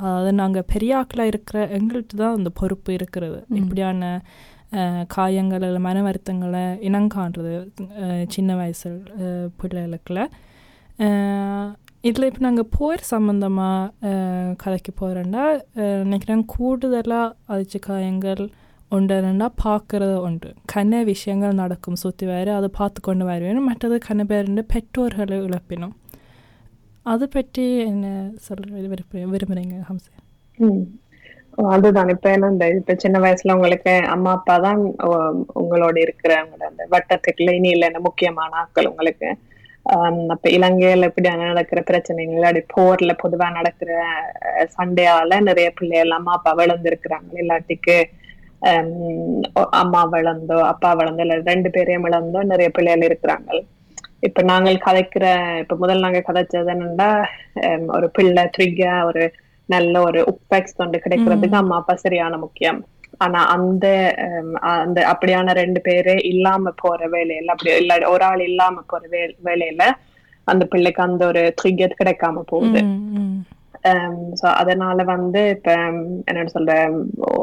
அதாவது 0.01 0.34
நாங்கள் 0.42 0.68
பெரியாக்களாக 0.74 1.32
இருக்கிற 1.32 1.58
எங்கள்கிட்ட 1.77 2.15
தான் 2.22 2.38
அந்த 2.39 2.50
பொறுப்பு 2.60 2.92
இருக்கிறது. 2.98 3.39
இப்படியான 3.62 4.22
காயங்கள் 5.13 5.63
இல்லை 5.63 5.82
மன 5.82 6.01
வருத்தங்களை 6.01 6.63
இனங்காண்றது 6.88 7.53
சின்ன 8.29 8.55
வயசு 8.55 8.89
அஹ், 9.20 9.50
பிள்ளைகளுக்குள்ள 9.60 10.22
இதில் 12.03 12.27
இப்போ 12.27 12.41
நாங்கள் 12.41 12.72
போர் 12.74 13.01
சம்மந்தமாக 13.10 14.12
கதைக்கு 14.55 14.91
போகிறோன்னா 15.00 15.44
நினைக்கிறேன் 16.03 16.44
கூடுதலாக 16.51 17.36
அதிர்ச்சி 17.48 17.79
காயங்கள் 17.86 18.44
உண்டுன்னா 18.91 19.48
பார்க்குறது 19.62 20.15
உண்டு 20.24 20.50
கண்ண 20.65 21.03
விஷயங்கள் 21.08 21.60
நடக்கும் 21.60 22.01
சுற்றி 22.01 22.25
வேறு 22.27 22.51
அதை 22.53 22.70
பார்த்து 22.74 23.00
கொண்டு 23.01 23.25
வருவேன் 23.29 23.67
மற்றது 23.67 23.96
கண்ண 24.05 24.24
பேர் 24.25 24.51
பெற்றோர்களை 24.72 25.38
இழப்பினும் 25.46 25.96
அது 27.05 27.25
பற்றி 27.29 27.63
என்ன 27.86 28.05
சொல்ல 28.44 28.63
விரும்ப 28.86 29.01
விரும்புகிறீங்க 29.34 29.75
ஹம்சே 29.89 30.13
அதுதான். 31.74 32.09
இப்ப 32.13 32.27
என்ன 32.31 32.50
இந்த 32.50 32.65
இப்ப 32.75 32.95
சின்ன 32.97 33.17
வயசுல 33.19 33.53
உங்களுக்கு 33.53 33.93
அம்மா 34.13 34.31
அப்பா 34.31 34.55
தான் 34.59 34.79
உ- 35.07 35.19
உங்களோட 35.62 35.95
இருக்கிற 36.01 36.31
உங்களோட 36.43 36.65
அந்த 36.71 36.85
வட்டத்துக்குள்ள 36.93 37.51
இனி 37.51 37.69
இல்லைன்னு 37.75 38.07
முக்கியமான 38.07 38.51
ஆட்கள் 38.62 38.89
உங்களுக்கு. 38.91 39.29
அப்ப 40.33 40.45
இலங்கையில 40.50 41.09
இப்படி 41.09 41.29
நடக்கிற 41.43 41.79
பிரச்சனைகள் 41.83 42.38
இல்லாட்டி 42.38 42.62
போர்ல 42.74 43.13
பொதுவா 43.21 43.47
நடக்கிற 43.51 43.91
அஹ், 44.51 44.67
சண்டையால 44.75 45.39
நிறைய 45.50 45.69
பிள்ளைகள் 45.77 46.17
அம்மா 46.17 46.33
அப்பா 46.33 46.53
விழுந்திருக்கிறாங்க. 46.59 47.31
இல்லாட்டிக்கு 47.43 47.97
அம்மா 49.81 50.01
விளந்தோ 50.13 50.57
அப்பா 50.69 50.89
விளந்தோ 50.93 51.24
இல்ல 51.25 51.38
ரெண்டு 51.50 51.69
பேரையும் 51.71 52.05
விளந்தோ 52.05 52.39
நிறைய 52.51 52.69
பிள்ளைகள் 52.71 53.07
இருக்கிறாங்க. 53.09 53.50
இப்ப 54.21 54.41
நாங்கள் 54.43 54.77
கதைக்கிற 54.85 55.25
இப்ப 55.63 55.75
முதல் 55.75 56.03
நாங்க 56.03 56.19
கதைச்சது 56.27 56.71
என்னன்னா 56.74 57.09
ஒரு 57.95 58.07
பிள்ளை 58.12 58.43
த்ரிகா 58.55 58.93
ஒரு 59.09 59.24
நல்ல 59.69 60.01
ஒரு 60.01 60.19
உப்பெக்ஸ் 60.24 60.77
தொண்டு 60.77 61.01
கிடைக்கிறதுக்கு 61.05 61.55
அம்மா 61.55 61.75
அப்பா 61.75 61.95
சரியான 61.95 62.38
முக்கியம். 62.38 62.79
ஆனா 63.17 63.45
அந்த 63.48 63.86
அந்த 64.75 65.00
அப்படியான 65.12 65.53
ரெண்டு 65.53 65.81
பேரே 65.86 66.15
இல்லாம 66.25 66.74
போற 66.75 67.07
வேலையில 67.10 67.45
அப்படி 67.45 67.75
இல்ல 67.75 68.10
ஒரு 68.10 68.24
ஆள் 68.24 68.39
இல்லாம 68.41 68.84
போற 68.88 69.07
வே- 69.12 69.38
வேலையில 69.45 69.84
அந்த 70.48 70.65
பிள்ளைக்கு 70.65 71.03
அந்த 71.03 71.25
ஒரு 71.25 71.53
த்ரிகத் 71.60 72.00
கிடைக்காம 72.00 72.41
போகுது. 72.45 72.81
சோ 74.34 74.45
அதனால 74.53 75.03
வந்து 75.03 75.50
இப்ப 75.50 75.74
உம், 75.88 76.24
என்ன 76.25 76.43
சொல்ற 76.53 76.74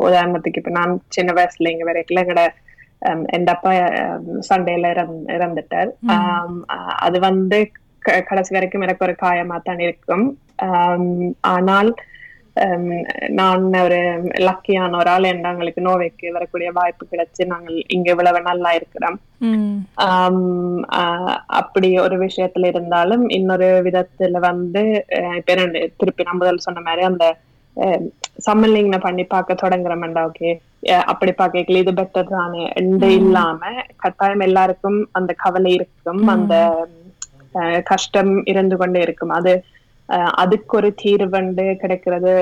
உதாரணத்துக்கு 0.04 0.56
இப்ப 0.56 0.70
நான் 0.70 1.02
சின்ன 1.08 1.32
வயசுல 1.32 1.70
இங்க 1.70 1.84
வரைக்கும் 1.84 2.16
எங்கட 2.16 2.42
எந்த 3.28 3.52
அப்பா 3.52 3.70
சண்டையில 4.48 4.90
இறந்து 4.90 5.34
இறந்துட்டார். 5.34 5.90
அது 6.98 7.20
வந்து 7.20 7.58
கடைசி 8.28 8.54
வரைக்கும் 8.54 8.80
எனக்கு 8.80 9.04
ஒரு 9.04 9.16
காயமா 9.22 9.62
தான் 9.62 9.78
இருக்கும். 9.78 10.24
ஆனால் 11.52 11.90
உம், 12.56 12.88
நான் 13.36 13.62
ஒரு 13.80 13.98
லக்கியான 14.44 14.96
ஒரு 14.98 15.10
ஆள் 15.12 15.26
எங்களுக்கு 15.28 15.82
நோவைக்கு 15.86 16.26
வரக்கூடிய 16.34 16.70
வாய்ப்பு 16.74 17.04
கிடைச்சு 17.06 17.42
நாங்கள் 17.52 17.78
இங்க 17.88 18.08
இவ்வளவு 18.12 18.40
நல்லா 18.48 18.70
இருக்கிறோம் 18.78 19.16
அப்படி 21.60 21.88
ஒரு 21.98 22.16
விஷயத்துல 22.24 22.70
இருந்தாலும் 22.72 23.24
இன்னொரு 23.36 23.68
விதத்துல 23.86 24.42
வந்து 24.46 24.82
இப்ப 25.38 25.56
திருப்பி 26.00 26.26
நான் 26.26 26.40
முதல்ல 26.40 26.66
சொன்ன 26.66 26.84
மாதிரி 26.86 27.04
அந்த 27.08 27.26
சம்மலிங்க 28.46 28.98
பண்ணி 29.00 29.24
பார்க்க 29.26 29.62
தொடங்குறோம்டா 29.62 30.22
ஓகே 30.28 30.50
அப்படி 31.06 31.32
பார்க்கல 31.34 31.78
இது 31.78 31.92
பெட்டர் 31.98 32.32
தானே 32.32 32.64
என்று 32.80 33.08
இல்லாம 33.20 33.60
கட்டாயம் 34.02 34.46
எல்லாருக்கும் 34.48 34.98
அந்த 35.18 35.32
கவலை 35.42 35.72
இருக்கும் 35.78 36.22
அந்த 36.34 36.54
கஷ்டம் 37.90 38.32
இருந்து 38.50 38.76
கொண்டே 38.76 39.00
இருக்கும் 39.06 39.32
அது 39.38 39.52
அதுக்கு 40.42 40.72
ஒரு 40.76 40.88
தீர்வண்டு 41.00 41.64
கிடைக்கிறது 41.76 42.32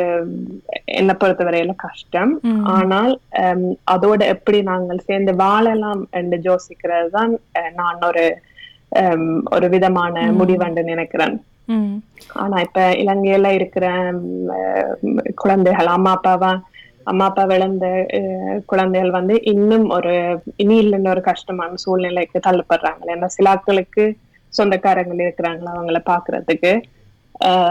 என்னை 0.99 1.15
பொறுத்தவரையில 1.17 1.73
கஷ்டம். 1.83 2.33
ஆனால் 2.75 3.13
அதோட 3.95 4.21
எப்படி 4.35 4.59
நாங்கள் 4.71 5.05
சேர்ந்து 5.09 5.33
வாழலாம் 5.43 6.03
என்று 6.13 6.39
யோசிக்கிறது 6.49 7.11
தான் 7.11 7.33
நான் 7.75 8.01
ஒரு 8.09 8.25
ஒரு 9.53 9.67
விதமான 9.75 10.15
முடிவண்டு 10.39 10.83
நினைக்கிறேன். 10.85 11.37
ஆனா 12.37 12.57
இப்ப 12.67 12.81
இலங்கையில 13.03 13.49
இருக்கிற 13.59 13.87
குழந்தைகள் 15.43 15.91
அம்மா 15.91 16.13
அப்பாவா 16.17 16.53
அம்மா 17.07 17.25
அப்பா 17.27 17.45
விளந்த 17.47 17.87
அஹ், 18.19 18.59
குழந்தைகள் 18.67 19.11
வந்து 19.11 19.35
இன்னும் 19.53 19.87
ஒரு 19.97 20.13
இனி 20.57 20.77
இல்லைன்னு 20.83 21.09
ஒரு 21.09 21.23
கஷ்டமான 21.29 21.79
சூழ்நிலைக்கு 21.85 22.41
தள்ளப்படுறாங்க 22.47 23.15
ஏன்னா 23.15 23.29
சிலாக்களுக்கு 23.37 24.05
சொந்தக்காரங்கள் 24.53 25.23
இருக்கிறாங்களா 25.25 25.73
அவங்கள 25.75 25.99
பாக்குறதுக்கு. 26.07 26.73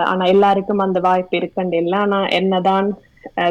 ஆனா 0.10 0.24
எல்லாருக்கும் 0.34 0.84
அந்த 0.86 1.00
வாய்ப்பு 1.08 1.36
இருக்கண்டு 1.40 1.78
இல்லை. 1.84 1.98
ஆனா 2.06 2.20
என்னதான் 2.40 2.88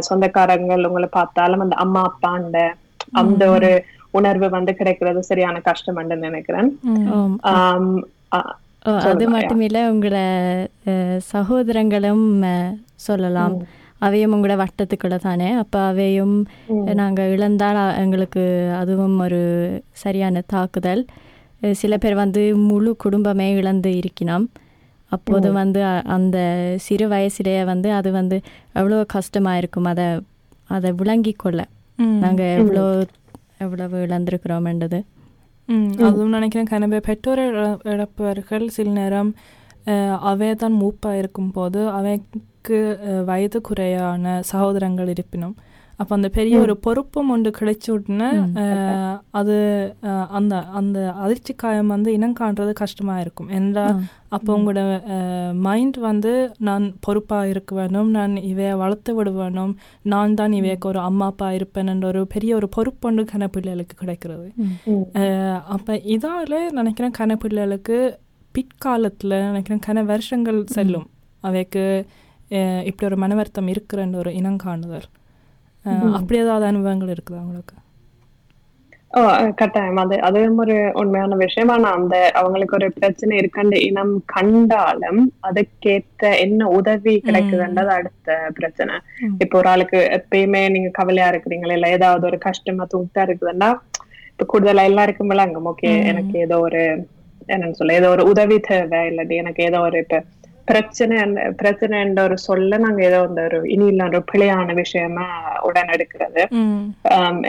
சொந்தக்காரங்கள் 0.08 0.86
உங்களை 0.88 1.08
பார்த்தாலும் 1.12 1.64
அந்த 1.64 1.76
அம்மா 1.84 2.02
அப்பாண்ட 2.10 2.58
அந்த 3.22 3.42
ஒரு 3.56 3.70
உணர்வு 4.18 4.46
வந்து 4.56 4.72
கிடைக்கிறது 4.74 5.20
சரியான 5.30 5.56
கஷ்டம் 5.68 5.98
நினைக்கிறேன். 6.26 6.70
அது 8.88 8.92
சொல்லுங்க, 9.04 9.32
மட்டுமில்ல 9.36 9.78
உங்களோட 9.92 10.18
சகோதரங்களும் 11.32 12.26
சொல்லலாம். 13.06 13.56
அவையும் 14.06 14.34
உங்களோட 14.34 14.56
வட்டத்துக்குள்ள 14.60 15.16
தானே? 15.24 15.48
அப்போ 15.62 15.78
அவையும் 15.90 16.36
நாங்கள் 17.00 17.32
இழந்தால் 17.34 17.80
எங்களுக்கு 18.02 18.44
அதுவும் 18.80 19.16
ஒரு 19.26 19.40
சரியான 20.02 20.42
தாக்குதல். 20.54 21.02
சில 21.80 21.94
பேர் 22.02 22.22
வந்து 22.22 22.42
முழு 22.68 22.90
குடும்பமே 23.04 23.48
இழந்து 23.60 23.92
இருக்கணும் 24.00 24.46
அப்போது 25.12 25.48
வந்து 25.54 25.80
அந்த 26.14 26.38
சிறு 26.82 27.06
வயசுலேயே 27.10 27.62
வந்து 27.66 27.88
அது 27.94 28.10
வந்து 28.12 28.36
எவ்வளோ 28.74 28.96
கஷ்டமாக 29.12 29.60
இருக்கும் 29.60 29.88
அதை 29.88 30.06
அதை 30.70 30.90
விளங்கி 30.98 31.32
கொள்ள. 31.36 31.60
நாங்கள் 32.22 32.50
எவ்வளோ 32.58 32.82
எவ்வளவு 33.58 33.96
இழந்திருக்கிறோம்ன்றது 34.06 34.98
ம், 35.68 35.88
அதுவும் 36.06 36.34
நினைக்கிறேன் 36.34 36.68
கனவே 36.68 36.98
பெற்றோர் 37.02 37.40
இழ- 37.46 37.64
இழப்பவர்கள் 37.90 38.66
சில 38.70 38.88
நேரம் 38.98 39.30
அவை 40.28 40.48
தான் 40.56 40.76
மூப்பாக 40.78 41.18
இருக்கும்போது 41.18 41.80
அவைக்கு 41.92 42.78
அஹ், 43.06 43.24
வயது 43.24 43.58
குறையான 43.62 44.24
சகோதரங்கள் 44.48 45.08
இருப்பினும் 45.08 45.56
அப்போ 46.00 46.12
அந்த 46.16 46.28
பெரிய 46.36 46.56
ஒரு 46.64 46.74
பொறுப்பும் 46.84 47.30
ஒன்று 47.34 47.50
கிடைச்ச 47.58 47.86
உடனே 47.94 48.28
அது 49.38 49.56
அந்த 50.38 50.54
அந்த 50.78 50.98
அதிர்ச்சி 51.24 51.52
காயம் 51.62 51.92
வந்து 51.94 52.10
இனம் 52.16 52.36
காண்றது 52.40 52.72
கஷ்டமாக 52.82 53.22
இருக்கும். 53.24 53.50
என்றா 53.58 53.86
அப்போ 54.36 54.50
உங்களோட 54.58 54.80
மைண்ட் 55.66 55.98
வந்து 56.06 56.32
நான் 56.68 56.86
பொறுப்பாக 57.06 57.50
இருக்க 57.54 57.74
வேணும் 57.80 58.10
நான் 58.18 58.34
இவைய 58.50 58.70
வளர்த்து 58.82 59.14
விட 59.18 59.32
வேணும் 59.40 59.72
நான் 60.14 60.38
தான் 60.40 60.56
இவைக்கு 60.60 60.88
ஒரு 60.92 61.02
அம்மா 61.08 61.28
அப்பா 61.32 61.50
இருப்பேன் 61.58 61.90
என்ற 61.94 62.06
ஒரு 62.12 62.22
பெரிய 62.36 62.54
ஒரு 62.60 62.68
பொறுப்பு 62.78 63.08
ஒன்று 63.10 63.24
கனப்பிள்ளைகளுக்கு 63.34 63.96
கிடைக்கிறது. 64.04 64.48
அப்ப 65.76 65.98
இதால 66.16 66.62
நினைக்கிறேன் 66.80 67.18
கனப்பிள்ளைகளுக்கு 67.20 67.98
பிற்காலத்துல 68.54 69.34
நினைக்கிறேன் 69.50 69.86
கன 69.86 70.04
வருஷங்கள் 70.12 70.58
செல்லும். 70.78 71.08
அவைக்கு 71.48 71.84
இப்படி 72.88 73.06
ஒரு 73.08 73.16
மன 73.22 73.34
வருத்தம் 73.38 73.72
இருக்கிறன்ற 73.72 74.16
ஒரு 74.24 74.30
இனம் 74.40 74.62
காணுதல். 74.64 75.08
அப்படி 76.18 76.38
ஏதாவது 76.40 76.64
அனுபவங்கள் 76.68 77.12
இருக்குதா 77.14 77.42
உங்களுக்கு? 77.44 77.76
கட்டாயம். 79.60 79.98
அது 80.02 80.16
அதுவும் 80.26 80.58
ஒரு 80.58 80.74
உண்மையான 81.00 81.36
விஷயம் 81.42 81.70
ஆனா 81.74 81.90
அந்த 81.98 82.16
அவங்களுக்கு 82.40 82.76
ஒரு 82.78 82.88
பிரச்சனை 82.96 83.34
இருக்கண்ட 83.40 83.76
இனம் 83.86 84.12
கண்டாலும் 84.34 85.20
அதுக்கேற்ற 85.48 86.04
என்ன 86.44 86.68
உதவி 86.78 87.14
கிடைக்குதுன்றது 87.20 87.92
அடுத்த 87.96 88.28
பிரச்சனை. 88.58 88.96
இப்ப 89.44 89.58
ஒரு 89.60 89.70
ஆளுக்கு 89.72 90.00
எப்பயுமே 90.18 90.62
நீங்க 90.74 90.90
கவலையா 90.98 91.28
இருக்கிறீங்களா? 91.32 91.76
இல்ல 91.78 91.88
ஏதாவது 91.96 92.24
ஒரு 92.26 92.38
கஷ்டமா 92.48 92.86
தூக்கிட்டா 92.88 93.24
இருக்குதுன்னா 93.28 93.70
இப்ப 94.32 94.46
கூடுதலா 94.50 94.82
எல்லாருக்கும் 94.90 95.32
விளங்கும் 95.32 95.68
ஓகே 95.70 95.92
எனக்கு 96.10 96.34
ஏதோ 96.44 96.56
ஒரு 96.66 96.82
என்னன்னு 97.48 97.78
சொல்ல 97.78 97.98
ஏதோ 97.98 98.08
ஒரு 98.14 98.24
உதவி 98.30 98.56
தேவை 98.62 99.00
இல்லாட்டி 99.10 99.34
எனக்கு 99.42 99.60
ஏதோ 99.68 99.78
ஒரு 99.86 99.98
இப்ப 100.04 100.16
பிரச்சனை 100.68 101.16
பிரச்சனைன்ற 101.60 102.20
ஒரு 102.28 102.36
சொல்ல 102.46 102.78
நாங்க 102.78 103.00
ஏதோ 103.08 103.20
இந்த 103.28 103.42
ஒரு 103.48 103.58
இனி 103.74 103.86
இல்ல 103.92 104.08
ஒரு 104.10 104.20
பிழையான 104.30 104.74
விஷயமா 104.74 105.26
உடன் 105.68 105.92
எடுக்கிறது. 105.94 106.42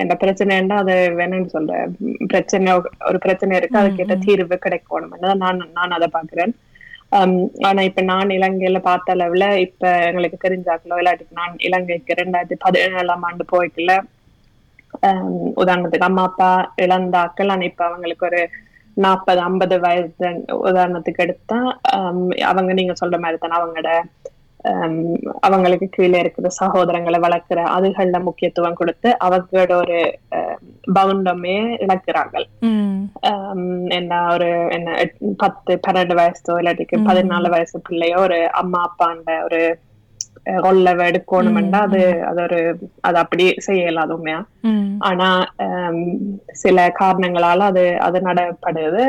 என்ன 0.02 0.16
பிரச்சனைன்னா 0.24 0.78
அது 0.84 0.96
வேணும்னு 1.20 1.54
சொல்றேன் 1.56 1.84
உம், 2.04 2.18
பிரச்சனை 2.28 2.74
ஒரு 3.10 3.20
பிரச்சனை 3.26 3.58
இருக்கு 3.60 3.82
அதுக்கேற்ற 3.82 4.18
தீர்வு 4.28 4.58
கிடைக்கணும். 4.66 5.16
நான் 5.44 5.62
நான் 5.78 5.98
அதை 5.98 6.10
பாக்குறேன் 6.18 6.54
ஆனா 7.68 7.82
இப்ப 7.82 8.02
நான் 8.10 8.36
இலங்கையில 8.36 8.80
பார்த்த 8.82 9.16
அளவுல 9.16 9.46
இப்ப 9.66 9.84
எங்களுக்கு 10.10 10.38
தெரிஞ்சாக்கலோ 10.44 10.98
இல்லாட்டி 11.02 11.38
நான் 11.40 11.54
இலங்கைக்கு 11.68 12.20
ரெண்டாயிரத்தி 12.20 12.58
பதினேழாம் 12.66 13.26
ஆண்டு 13.30 13.46
போய்க்கல 13.54 13.94
உதாரணத்துக்கு 15.62 16.08
அம்மா 16.08 16.24
அப்பா 16.30 16.50
இழந்தாக்கள் 16.84 17.52
ஆனா 17.52 17.66
இப்ப 17.72 17.84
அவங்களுக்கு 17.86 18.26
ஒரு 18.26 18.42
நாற்பது 19.06 19.40
ஐம்பது 19.42 19.76
வயது 19.80 20.30
உதாரணத்துக்கு 20.70 21.24
எடுத்தா 21.26 21.60
அவங்க 22.52 22.72
நீங்க 22.74 22.94
சொல்ற 23.02 23.18
மாதிரி 23.20 23.40
தானே 23.40 23.58
அவங்களோட 23.60 23.92
அவங்களுக்கு 25.40 25.88
கீழே 25.90 26.18
இருக்கிற 26.20 26.48
சகோதரங்களை 26.62 27.20
வளர்க்கிற 27.20 27.60
அதுகள்ல 27.76 28.18
முக்கியத்துவம் 28.24 28.80
கொடுத்து 28.80 29.10
அவங்களோட 29.26 29.72
ஒரு 29.84 30.00
பவுண்டமே 30.98 31.56
இழக்கிறார்கள். 31.86 32.46
என்ன 33.90 34.22
ஒரு 34.34 34.50
என்ன 34.70 34.98
பத்து 35.38 35.80
பன்னெண்டு 35.88 36.18
வயசோ 36.20 36.56
இல்லாட்டிக்கு 36.62 37.00
பதினாலு 37.10 37.50
வயசு 37.50 37.78
பிள்ளையோ 37.90 38.18
ஒரு 38.20 38.40
அம்மா 38.62 38.82
அப்பாண்ட 38.88 39.38
ஒரு 39.44 39.62
கொள்ள 40.62 40.90
எடுக்கணும்னா 41.06 41.80
அது 41.82 42.00
அது 42.22 42.42
ஒரு 42.42 42.60
அது 43.02 43.18
அப்படி 43.18 43.56
செய்யலாம் 43.58 44.10
உண்மையா 44.10 44.40
ம். 44.64 44.98
ஆனா 45.00 45.28
சில 46.54 46.88
காரணங்களால 47.00 47.60
அது 47.64 48.00
அது 48.00 48.20
நடப்படுது. 48.22 49.04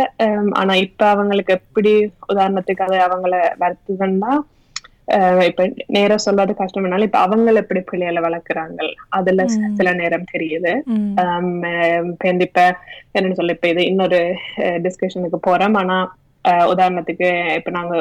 ஆனா 0.53 0.75
இப்ப 0.77 1.09
அவங்களுக்கு 1.09 1.53
எப்படி 1.53 1.93
உதாரணத்துக்கு 2.29 2.83
அது 2.83 2.99
அவங்கள 3.01 3.35
வருத்துதுன்னா 3.61 4.33
இப்ப 5.47 5.63
நேரா 5.87 6.17
சொல்றது 6.17 6.53
கஷ்டம்னாலும் 6.53 7.03
இப்ப 7.03 7.27
அவங்கள 7.27 7.57
எப்படி 7.57 7.81
பிள்ளைகளை 7.81 8.23
வளர்க்குறாங்க 8.23 8.81
அதுல 9.09 9.47
சில 9.77 9.93
நேரம் 9.93 10.31
தெரியுது. 10.33 10.73
இப்ப 12.41 12.61
என்னன்னு 13.15 13.33
சொல்ல 13.33 13.53
இப்ப 13.53 13.69
இது 13.69 13.87
இன்னொரு 13.87 14.21
டிஸ்கஷனுக்கு 14.83 15.39
போறோம். 15.47 15.75
ஆனா 15.75 15.97
உதாரணத்துக்கு 16.73 17.29
இப்ப 17.59 17.71
நாங்க 17.71 17.95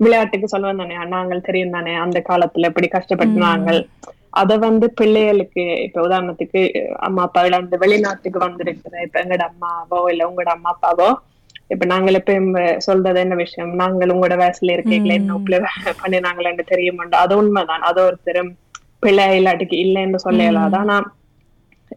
விளையாட்டுக்கு 0.00 0.48
சொல்லுவோம் 0.48 0.80
தானே 0.82 0.96
நாங்கள் 1.14 1.46
தெரியும் 1.48 1.76
தானே 1.76 1.94
அந்த 2.04 2.18
காலத்துல 2.28 2.70
எப்படி 2.70 2.88
கஷ்டப்பட்டாங்க 2.90 3.70
அத 4.40 4.52
வந்து 4.60 4.86
பிள்ளைகளுக்கு 4.98 5.64
இப்ப 5.86 6.02
உதாரணத்துக்கு 6.02 6.60
அம்மா 7.06 7.22
அப்பா 7.26 7.40
இழந்து 7.46 7.76
வெளிநாட்டுக்கு 7.84 8.38
வந்திருக்கிற 8.44 8.94
இப்ப 9.06 9.22
எங்கட 9.22 9.44
அம்மாவோ 9.50 10.00
இல்ல 10.12 10.28
உங்களோட 10.28 10.50
அம்மா 10.56 10.72
அப்பாவோ 10.74 11.08
இப்ப 11.74 11.86
நாங்கள் 11.86 12.18
எப்பயும் 12.18 12.50
சொல்றது 12.86 13.18
என்ன 13.24 13.34
விஷயம்? 13.40 13.72
நாங்கள் 13.80 14.12
உங்களோட 14.14 14.36
வயசுல 14.40 14.74
இருக்கீங்களா 14.76 15.16
என்ன 15.18 15.34
உப்புல 15.38 15.56
பண்ணினாங்களேன்னு 16.00 16.64
தெரியுமாண்டா? 16.70 17.16
அது 17.24 17.34
உண்மைதான். 17.40 17.84
அது 17.88 18.00
ஒருத்தரும் 18.06 18.50
பிள்ளை 19.02 19.24
இல்லாட்டிக்கு 19.38 19.76
இல்லைன்னு 19.84 20.20
சொல்ல 20.24 20.46
இயலாது. 20.46 20.78
ஆனா 20.82 20.96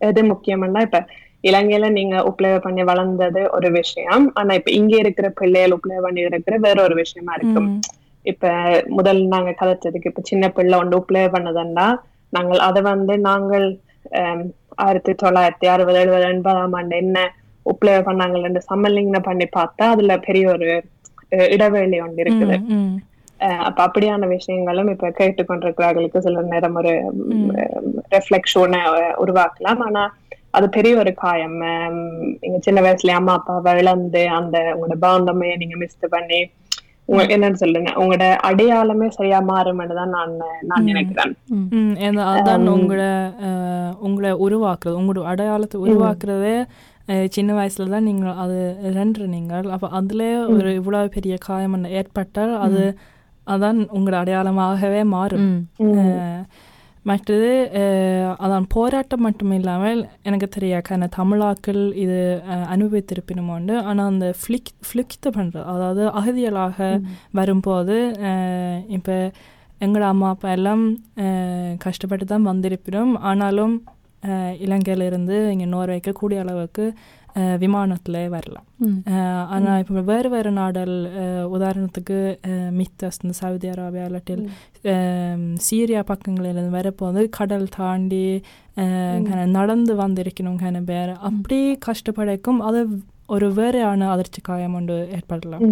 எது 0.02 0.22
முக்கியம்னா 0.32 0.82
இப்ப 0.88 1.00
இலங்கையில 1.44 1.90
நீங்க 1.98 2.16
உப்ளேவ 2.30 2.58
பண்ணி 2.66 2.84
வளர்ந்தது 2.90 3.42
ஒரு 3.58 3.70
விஷயம். 3.80 4.26
ஆனா 4.40 4.52
இப்ப 4.60 4.72
இங்க 4.80 4.94
இருக்கிற 5.04 5.28
பிள்ளைகள் 5.40 5.76
உப்ளேவ 5.78 6.02
பண்ணி 6.08 6.22
இருக்கிற 6.30 6.58
வேற 6.68 6.78
ஒரு 6.84 6.96
விஷயமா 7.04 7.34
இருக்கும். 7.40 7.70
இப்ப 8.26 8.48
முதல் 8.98 9.22
நாங்க 9.34 9.52
கதைச்சதுக்கு 9.62 10.12
இப்ப 10.12 10.24
சின்ன 10.32 10.50
பிள்ளை 10.58 10.76
ஒன்று 10.80 11.00
உப்ளேவ 11.02 11.30
பண்ணதுன்னா 11.36 11.88
நாங்கள் 12.34 12.62
அதை 12.68 12.82
வந்து 12.92 13.14
நாங்கள் 13.30 13.66
ஆயிரத்தி 14.86 15.14
தொள்ளாயிரத்தி 15.24 15.68
அறுபது 15.74 15.98
எழுபது 16.02 16.26
எண்பதாம் 16.34 16.76
ஆண்டு 16.80 16.96
என்ன 16.96 17.18
உப்ளேவ 17.66 18.00
பண்ணாங்கன்னு 18.08 18.62
சம்மலிங்க 18.70 19.20
பண்ணி 19.30 19.48
பார்த்தா 19.58 19.88
அதுல 19.96 20.14
பெரிய 20.28 20.46
ஒரு 20.56 20.70
இடைவெளி 21.56 21.98
ஒன்று 22.06 22.24
இருக்குது. 22.24 22.56
அப்ப 23.68 23.80
அப்படியான 23.86 24.28
விஷயங்களும் 24.28 24.90
இப்ப 24.94 25.08
கேட்டுக்கொண்டிருக்கிறார்களுக்கு 25.20 26.20
சில 26.26 26.42
நேரம் 26.54 26.76
ஒரு 26.82 26.94
ரெஃப்ளெக்ஷனை 28.16 28.82
உருவாக்கலாம். 29.24 29.82
ஆனா 29.88 30.04
அது 30.54 30.66
பெரிய 30.70 30.94
ஒரு 30.98 31.12
காயம். 31.18 31.58
நீங்க 32.42 32.58
சின்ன 32.60 32.80
வயசுல 32.82 33.14
அம்மா 33.18 33.34
அப்பாவை 33.38 33.74
இழந்து 33.80 34.24
அந்த 34.38 34.58
உங்களோட 34.74 34.98
பாண்டமே 35.04 35.50
நீங்க 35.58 35.76
மிஸ் 35.78 36.14
பண்ணி 36.14 36.40
உங்க 37.10 37.24
என்னன்னு 37.36 37.62
சொல்லுங்க. 37.62 37.90
உங்களோட 37.96 38.26
அடையாளமே 38.48 39.08
சரியா 39.10 39.40
மாறும்னு 39.48 39.96
தான் 39.96 40.14
நான் 40.16 40.34
நான் 40.64 40.88
நினைக்கிறேன். 40.90 41.32
அதான் 42.32 42.44
உங்களை 42.76 43.10
அஹ், 43.48 43.94
உங்களை 44.02 44.32
உருவாக்குறது 44.46 45.00
உங்களோட 45.02 45.26
அடையாளத்தை 45.28 45.80
உருவாக்குறதே 45.86 46.56
சின்ன 47.32 47.52
வயசுல 47.54 47.90
தான் 47.90 48.08
நீங்கள் 48.10 48.38
அது 48.44 48.58
ரெண்டு 48.96 49.28
நீங்கள். 49.28 49.72
அப்போ 49.76 49.88
அதில் 50.00 50.26
ஒரு 50.54 50.70
இவ்வளோ 50.78 51.02
பெரிய 51.10 51.36
காயம் 51.42 51.78
ஏற்பட்டால் 52.00 52.54
அது 52.66 52.84
அதான் 53.48 53.80
உங்களோட 53.92 54.18
அடையாளமாகவே 54.22 55.02
மாறும். 55.14 55.50
மற்றது 57.06 57.52
அதான் 58.40 58.66
போராட்டம் 58.74 59.22
மட்டும் 59.22 59.52
இல்லாமல் 59.52 60.02
எனக்கு 60.24 60.48
தெரியாக்கான 60.56 61.08
தமிழாக்கள் 61.18 61.82
இது 61.96 62.20
அனுபவித்திருப்பினும் 62.76 63.50
உண்டு. 63.50 63.76
ஆனால் 63.82 64.06
அந்த 64.06 64.28
ஃப்ளிக் 64.42 64.72
ஃப்ளிக்ட் 64.88 65.28
பண்ணுறது 65.38 65.66
அதாவது 65.66 66.04
அகதியலாக 66.20 66.78
வரும்போது 67.32 67.98
இப்போ 68.90 69.16
எங்களோட 69.82 70.08
அம்மா 70.10 70.30
அப்பா 70.30 70.50
எல்லாம் 70.52 70.84
கஷ்டப்பட்டு 71.78 72.26
தான் 72.26 72.50
வந்திருப்பினோம் 72.52 73.14
ஆனாலும் 73.22 73.74
இலங்கையிலிருந்து 74.66 75.38
இங்கே 75.52 75.68
நோர்வேக்கு 75.68 76.12
கூடிய 76.12 76.40
அளவுக்கு 76.42 76.84
விமானத்தில் 77.60 78.30
வரலாம். 78.30 78.66
ஆனால் 79.50 79.80
இப்போ 79.82 80.02
வேறு 80.10 80.30
வேறு 80.30 80.52
நாடல் 80.54 80.96
உதாரணத்துக்கு 81.56 82.18
அஹ், 82.50 82.72
மித்தஸ் 82.72 83.22
இந்த 83.24 83.34
சவுதி 83.40 83.68
அரேபியா 83.70 84.06
இல்லாட்டில் 84.08 84.44
சீரியா 85.66 86.02
பக்கங்களிலிருந்து 86.08 86.78
வரப்போது 86.78 87.24
கடல் 87.30 87.68
தாண்டி 87.76 88.26
நடந்து 89.56 89.96
வந்திருக்கணும் 89.96 90.60
பேர். 90.88 91.14
அப்படி 91.30 91.60
கஷ்டப்படைக்கும். 91.88 92.62
அது 92.62 92.82
ஒரு 93.30 93.48
வேறையான 93.54 94.10
அதிர்ச்சி 94.12 94.42
காயம் 94.42 94.74
ஒன்று 94.74 94.98
ஏற்படலாம். 95.18 95.66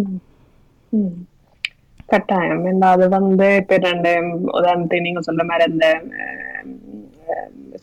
கட்டாயம். 2.08 2.62
ஏன்னா 2.66 2.88
அது 2.90 3.06
வந்து 3.10 3.48
இப்ப 3.56 3.76
ரெண்டு 3.84 4.12
உதாரணத்துக்கு 4.54 5.00
நீங்க 5.00 5.20
சொல்ற 5.26 5.42
மாதிரி 5.44 5.64
அந்த 5.68 5.86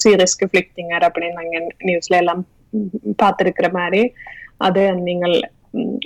சீரியஸ்க்கு 0.04 0.50
ஃபிளிக்டிங்கர் 0.50 1.06
அப்படின்னு 1.08 1.38
நாங்க 1.38 1.60
நியூஸ்ல 1.88 2.18
எல்லாம் 2.18 2.42
பார்த்திருக்கிற 3.20 3.68
மாதிரி. 3.74 4.02
அது 4.60 4.82
நீங்கள் 5.02 5.36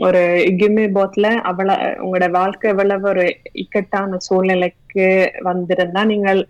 ஒரு 0.05 0.21
கிம்மி 0.59 0.85
போத்ல 0.95 1.27
அவ்வளவு 1.49 1.75
உங்களோட 2.03 2.27
வாழ்க்கை 2.31 2.67
எவ்வளவு 2.69 3.05
ஒரு 3.09 3.25
இக்கட்டான 3.61 4.19
சூழ்நிலைக்கு 4.27 5.05
வந்திருந்தா 5.43 6.01
நீங்கள் 6.05 6.41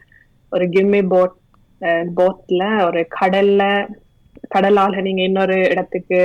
ஒரு 0.52 0.66
கிம்மி 0.76 1.02
போட் 1.12 1.38
போட்ல 2.18 2.64
ஒரு 2.88 3.02
கடல்ல 3.20 3.64
கடலால 4.52 5.02
நீங்க 5.02 5.22
இன்னொரு 5.24 5.58
இடத்துக்கு 5.72 6.20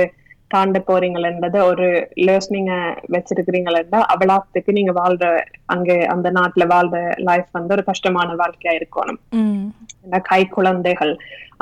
தாண்ட 0.51 0.77
போறீங்களன்றத 0.83 1.57
ஒரு 1.69 1.87
லேர்னிங்க 2.25 2.73
வச்சிருக்கிறீங்களா 3.13 3.81
அவ்வளவுக்கு 4.13 4.45
நீங்க 4.77 4.93
வாழ்ற 4.99 5.25
அங்க 5.73 5.89
அந்த 6.13 6.27
நாட்டுல 6.37 6.65
வாழ்ற 6.67 6.97
லைஃப் 7.29 7.49
வந்து 7.51 7.75
ஒரு 7.75 7.83
கஷ்டமான 7.89 8.35
வாழ்க்கையா 8.41 8.73
இருக்கணும். 8.79 9.19
கை 10.27 10.41
குழந்தைகள் 10.49 11.13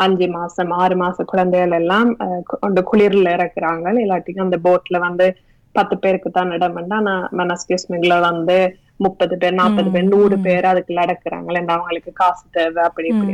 அஞ்சு 0.03 0.27
மாசம் 0.31 0.71
ஆறு 0.79 0.95
மாச 0.97 1.17
குழந்தைகள் 1.25 1.75
எல்லாம் 1.79 2.09
கொண்டு 2.55 2.81
குளிர்ல 2.89 3.27
இறக்குறாங்க. 3.37 3.85
இல்லாட்டிக்கு 4.03 4.45
அந்த 4.45 4.57
போட்ல 4.65 4.99
வந்து 5.05 5.27
பத்து 5.75 5.95
பேருக்கு 5.97 6.29
தான் 6.31 6.51
இடம் 6.55 6.77
ஆனா 6.97 7.13
மனஸ்கிஸ்மிங்ல 7.39 8.15
வந்து 8.27 8.57
முப்பது 9.05 9.35
பேர் 9.37 9.59
நாற்பது 9.59 9.89
பேர் 9.89 10.11
நூறு 10.11 10.35
பேர் 10.39 10.65
அதுக்குள்ள 10.71 11.01
அடக்குறாங்க 11.05 11.47
அவங்களுக்கு 11.69 12.11
காசு 12.21 12.45
தேவை 12.51 12.83
அப்படி 12.89 13.07
இப்படி 13.13 13.33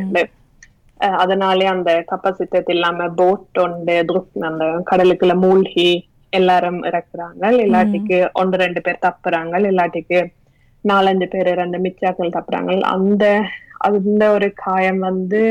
அதனாலே 1.24 1.66
அந்த 1.74 1.92
கப்பாசிட்டி 2.12 2.74
இல்லாம 2.76 3.08
போட் 3.20 3.60
ஒன்று 3.64 3.96
துருக் 4.10 4.46
அந்த 4.50 4.66
கடலுக்குள்ள 4.92 5.36
மூழ்கி 5.46 5.90
எல்லாரும் 6.34 6.80
இறக்குறாங்க. 6.90 7.44
இல்லாட்டிக்கு 7.66 8.18
ஒன்று 8.42 8.62
ரெண்டு 8.64 8.82
பேர் 8.82 9.04
தப்புறாங்க. 9.08 9.54
இல்லாட்டிக்கு 9.72 10.20
நாலஞ்சு 10.86 11.28
பேர் 11.30 11.50
ரெண்டு 11.62 11.78
மிச்சாக்கள் 11.86 12.36
தப்புறாங்க. 12.38 12.72
அந்த 12.96 13.24
அந்த 13.88 14.24
ஒரு 14.36 14.48
காயம் 14.64 15.02
வந்து 15.10 15.42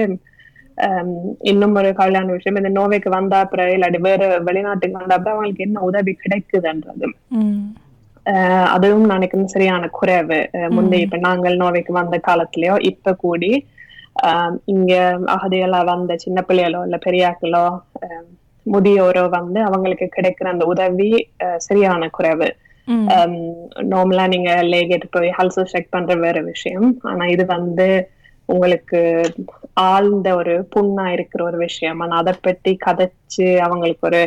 இன்னும் 1.51 1.75
ஒரு 1.75 1.89
கல்யாண 1.95 2.27
விஷயம். 2.33 2.59
இந்த 2.61 2.71
நோவைக்கு 2.79 3.11
வந்தா 3.17 3.39
அப்புறம் 3.45 3.73
இல்லாட்டி 3.77 4.01
வேற 4.09 4.21
வெளிநாட்டுக்கு 4.49 4.99
வந்தா 4.99 5.17
அப்புறம் 5.17 5.35
அவங்களுக்கு 5.35 5.67
என்ன 5.69 5.81
உதவி 5.89 6.13
கிடைக்குதுன்றது. 6.23 7.09
அதுவும் 8.75 9.07
நினைக்கிறேன் 9.13 9.53
சரியான 9.55 9.85
குறைவு. 9.99 10.39
முந்தைய 10.77 11.07
இப்ப 11.07 11.19
நாங்கள் 11.27 11.57
நோவைக்கு 11.57 11.93
வந்த 11.93 12.17
காலத்திலயோ 12.29 12.77
இப்ப 12.91 13.15
கூடி 13.25 13.51
இங்க 14.73 14.93
அகதிகளா 15.35 15.81
வந்த 15.87 16.17
சின்ன 16.19 16.39
பிள்ளைகளோ 16.43 16.81
இல்ல 16.85 16.97
பெரியாக்களோ 17.07 17.65
ஆஹ் 18.01 18.27
முதியோரோ 18.67 19.25
வந்து 19.31 19.59
அவங்களுக்கு 19.69 20.07
கிடைக்கிற 20.13 20.49
அந்த 20.53 20.65
உதவி 20.73 21.11
சரியான 21.67 22.09
குறைவு. 22.11 22.49
நார்மலா 23.93 24.25
நீங்க 24.29 24.51
லேகேட் 24.71 25.07
போய் 25.11 25.37
ஹல்சோ 25.37 25.63
செக் 25.73 25.91
பண்ற 25.91 26.15
வேற 26.19 26.39
விஷயம். 26.51 26.65
ஆனா 27.11 27.25
இது 27.35 27.45
வந்து 27.49 27.89
உங்களுக்கு 28.49 29.01
ஆழ்ந்த 29.89 30.29
ஒரு 30.37 30.55
புண்ணா 30.73 31.07
இருக்கிற 31.17 31.41
ஒரு 31.45 31.59
விஷயம். 31.67 31.99
ஆனா 32.01 32.15
அதை 32.23 32.35
பற்றி 32.43 32.73
கதைச்சு 32.87 33.47
அவங்களுக்கு 33.67 34.05
ஒரு 34.07 34.23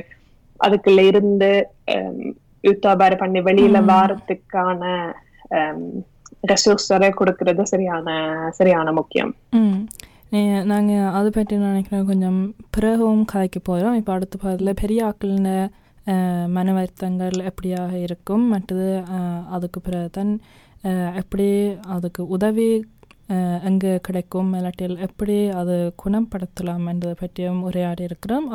அதுக்குள்ள 0.60 1.02
இருந்து 1.12 1.50
யுத்தாபாரி 2.64 3.16
பண்ணி 3.18 3.40
வெளியில 3.48 3.78
வாரத்துக்கான 3.88 4.82
ரெசோர்ஸரை 6.44 7.10
கொடுக்கறது 7.14 7.64
சரியான 7.66 8.08
சரியான 8.52 8.92
முக்கியம். 8.92 9.32
நாங்கள் 10.66 11.10
அதை 11.14 11.30
பற்றி 11.32 11.56
நினைக்கிறோம் 11.64 12.08
கொஞ்சம் 12.08 12.40
பிறகும் 12.72 13.22
கதைக்கு 13.26 13.60
போகிறோம் 13.62 13.96
இப்போ 13.96 14.12
அடுத்த 14.14 14.36
பாடத்தில் 14.38 14.80
பெரிய 14.82 15.00
ஆக்களின 15.10 15.50
மன 16.56 16.74
வருத்தங்கள் 16.74 17.36
எப்படியாக 17.50 17.94
இருக்கும்? 18.06 18.46
மற்றது 18.48 18.88
அதுக்கு 19.52 19.80
பிறகு 19.82 20.10
தான் 20.10 20.34
அஹ், 20.84 21.14
எப்படி 21.16 21.48
அதுக்கு 21.96 22.22
உதவி 22.30 22.70
எங்கே 23.64 23.92
கிடைக்கும்? 24.00 24.50
இல்லாட்டில் 24.56 24.98
எப்படி 25.06 25.38
அது 25.60 25.76
குணப்படுத்தலாம் 26.04 26.88
என்றதை 26.90 27.16
பற்றியும் 27.16 27.62
உரையாடி 27.64 28.04
இருக்கிறோம். 28.04 28.48